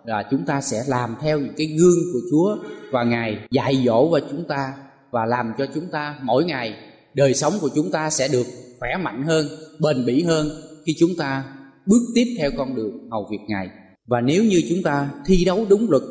là 0.07 0.23
chúng 0.31 0.45
ta 0.47 0.61
sẽ 0.61 0.83
làm 0.89 1.15
theo 1.21 1.41
những 1.41 1.55
cái 1.57 1.67
gương 1.67 1.99
của 2.13 2.21
Chúa 2.31 2.57
và 2.91 3.05
Ngài 3.05 3.39
dạy 3.51 3.83
dỗ 3.87 4.09
vào 4.09 4.21
chúng 4.31 4.45
ta 4.49 4.73
và 5.11 5.27
làm 5.27 5.53
cho 5.59 5.67
chúng 5.75 5.87
ta 5.93 6.19
mỗi 6.23 6.45
ngày 6.45 6.75
đời 7.15 7.35
sống 7.35 7.53
của 7.61 7.71
chúng 7.75 7.91
ta 7.91 8.11
sẽ 8.11 8.29
được 8.29 8.47
khỏe 8.79 8.97
mạnh 9.03 9.23
hơn, 9.23 9.47
bền 9.81 10.07
bỉ 10.07 10.23
hơn 10.23 10.49
khi 10.87 10.95
chúng 10.99 11.11
ta 11.19 11.45
bước 11.87 12.03
tiếp 12.15 12.25
theo 12.39 12.51
con 12.57 12.75
đường 12.75 13.11
hầu 13.11 13.29
việc 13.31 13.41
Ngài. 13.49 13.69
Và 14.07 14.21
nếu 14.21 14.45
như 14.45 14.63
chúng 14.69 14.83
ta 14.83 15.11
thi 15.27 15.45
đấu 15.45 15.67
đúng 15.69 15.91
luật 15.91 16.03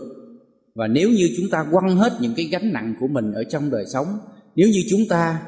và 0.76 0.88
nếu 0.88 1.10
như 1.10 1.30
chúng 1.38 1.50
ta 1.50 1.66
quăng 1.72 1.98
hết 1.98 2.14
những 2.20 2.34
cái 2.38 2.46
gánh 2.46 2.74
nặng 2.74 2.96
của 3.00 3.08
mình 3.08 3.32
ở 3.34 3.44
trong 3.44 3.70
đời 3.70 3.86
sống, 3.94 4.08
nếu 4.56 4.68
như 4.68 4.84
chúng 4.90 5.02
ta 5.10 5.40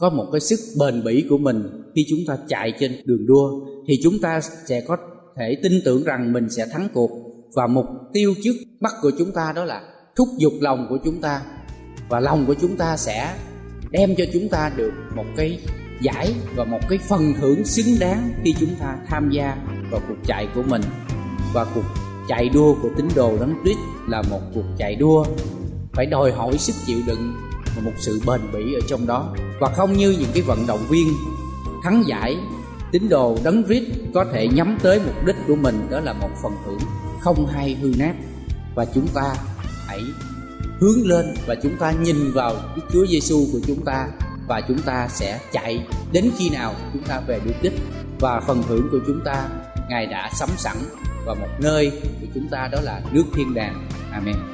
có 0.00 0.10
một 0.10 0.26
cái 0.32 0.40
sức 0.40 0.58
bền 0.80 1.04
bỉ 1.04 1.24
của 1.28 1.38
mình 1.38 1.62
khi 1.96 2.06
chúng 2.10 2.20
ta 2.26 2.38
chạy 2.48 2.72
trên 2.78 2.92
đường 3.04 3.26
đua 3.26 3.50
thì 3.88 4.00
chúng 4.02 4.18
ta 4.18 4.40
sẽ 4.66 4.80
có 4.80 4.96
thể 5.36 5.56
tin 5.62 5.72
tưởng 5.84 6.04
rằng 6.04 6.32
mình 6.32 6.50
sẽ 6.50 6.66
thắng 6.72 6.88
cuộc 6.94 7.10
và 7.54 7.66
mục 7.66 7.86
tiêu 8.12 8.34
trước 8.42 8.54
mắt 8.80 8.92
của 9.02 9.10
chúng 9.18 9.32
ta 9.32 9.52
đó 9.52 9.64
là 9.64 9.82
thúc 10.16 10.28
giục 10.38 10.52
lòng 10.60 10.86
của 10.88 10.98
chúng 11.04 11.20
ta. 11.20 11.40
Và 12.08 12.20
lòng 12.20 12.46
của 12.46 12.54
chúng 12.60 12.76
ta 12.76 12.96
sẽ 12.96 13.34
đem 13.90 14.14
cho 14.16 14.24
chúng 14.32 14.48
ta 14.48 14.70
được 14.76 14.92
một 15.14 15.24
cái 15.36 15.60
giải 16.00 16.34
và 16.56 16.64
một 16.64 16.80
cái 16.88 16.98
phần 17.08 17.34
thưởng 17.40 17.64
xứng 17.64 17.96
đáng 18.00 18.30
khi 18.44 18.54
chúng 18.60 18.74
ta 18.80 18.96
tham 19.06 19.30
gia 19.30 19.56
vào 19.90 20.00
cuộc 20.08 20.14
chạy 20.26 20.48
của 20.54 20.62
mình. 20.62 20.82
Và 21.54 21.66
cuộc 21.74 21.84
chạy 22.28 22.48
đua 22.48 22.74
của 22.82 22.90
tín 22.96 23.08
đồ 23.14 23.38
đấng 23.40 23.54
Christ 23.64 23.78
là 24.08 24.22
một 24.30 24.40
cuộc 24.54 24.64
chạy 24.78 24.94
đua 24.94 25.24
phải 25.92 26.06
đòi 26.06 26.32
hỏi 26.32 26.58
sức 26.58 26.74
chịu 26.86 26.98
đựng 27.06 27.34
và 27.76 27.82
một 27.84 27.92
sự 27.98 28.20
bền 28.26 28.40
bỉ 28.52 28.74
ở 28.74 28.80
trong 28.88 29.06
đó. 29.06 29.34
Và 29.60 29.68
không 29.68 29.92
như 29.92 30.10
những 30.10 30.30
cái 30.34 30.42
vận 30.42 30.66
động 30.66 30.86
viên 30.88 31.06
thắng 31.82 32.02
giải, 32.06 32.36
tín 32.92 33.08
đồ 33.08 33.36
đấng 33.44 33.64
Christ 33.64 33.84
có 34.14 34.24
thể 34.32 34.48
nhắm 34.48 34.78
tới 34.82 35.00
mục 35.06 35.26
đích 35.26 35.36
của 35.48 35.56
mình, 35.56 35.86
đó 35.90 36.00
là 36.00 36.12
một 36.12 36.30
phần 36.42 36.52
thưởng 36.66 36.78
không 37.24 37.46
hay 37.46 37.74
hư 37.74 37.92
nát 37.98 38.14
và 38.74 38.84
chúng 38.94 39.08
ta 39.14 39.34
hãy 39.86 40.00
hướng 40.80 41.06
lên 41.06 41.34
và 41.46 41.54
chúng 41.62 41.76
ta 41.76 41.92
nhìn 41.92 42.32
vào 42.32 42.56
Đức 42.76 42.82
Chúa 42.92 43.06
Giêsu 43.06 43.46
của 43.52 43.58
chúng 43.66 43.84
ta 43.84 44.08
và 44.48 44.60
chúng 44.68 44.78
ta 44.78 45.08
sẽ 45.08 45.40
chạy 45.52 45.86
đến 46.12 46.30
khi 46.38 46.50
nào 46.50 46.74
chúng 46.92 47.02
ta 47.02 47.20
về 47.26 47.40
được 47.44 47.54
đích 47.62 47.72
và 48.20 48.40
phần 48.40 48.62
thưởng 48.68 48.88
của 48.92 48.98
chúng 49.06 49.20
ta, 49.24 49.48
Ngài 49.88 50.06
đã 50.06 50.30
sắm 50.34 50.48
sẵn 50.56 50.76
và 51.26 51.34
một 51.34 51.48
nơi 51.58 51.90
của 52.20 52.26
chúng 52.34 52.48
ta 52.48 52.68
đó 52.72 52.80
là 52.80 53.00
nước 53.12 53.24
thiên 53.34 53.54
đàng. 53.54 53.88
Amen. 54.12 54.53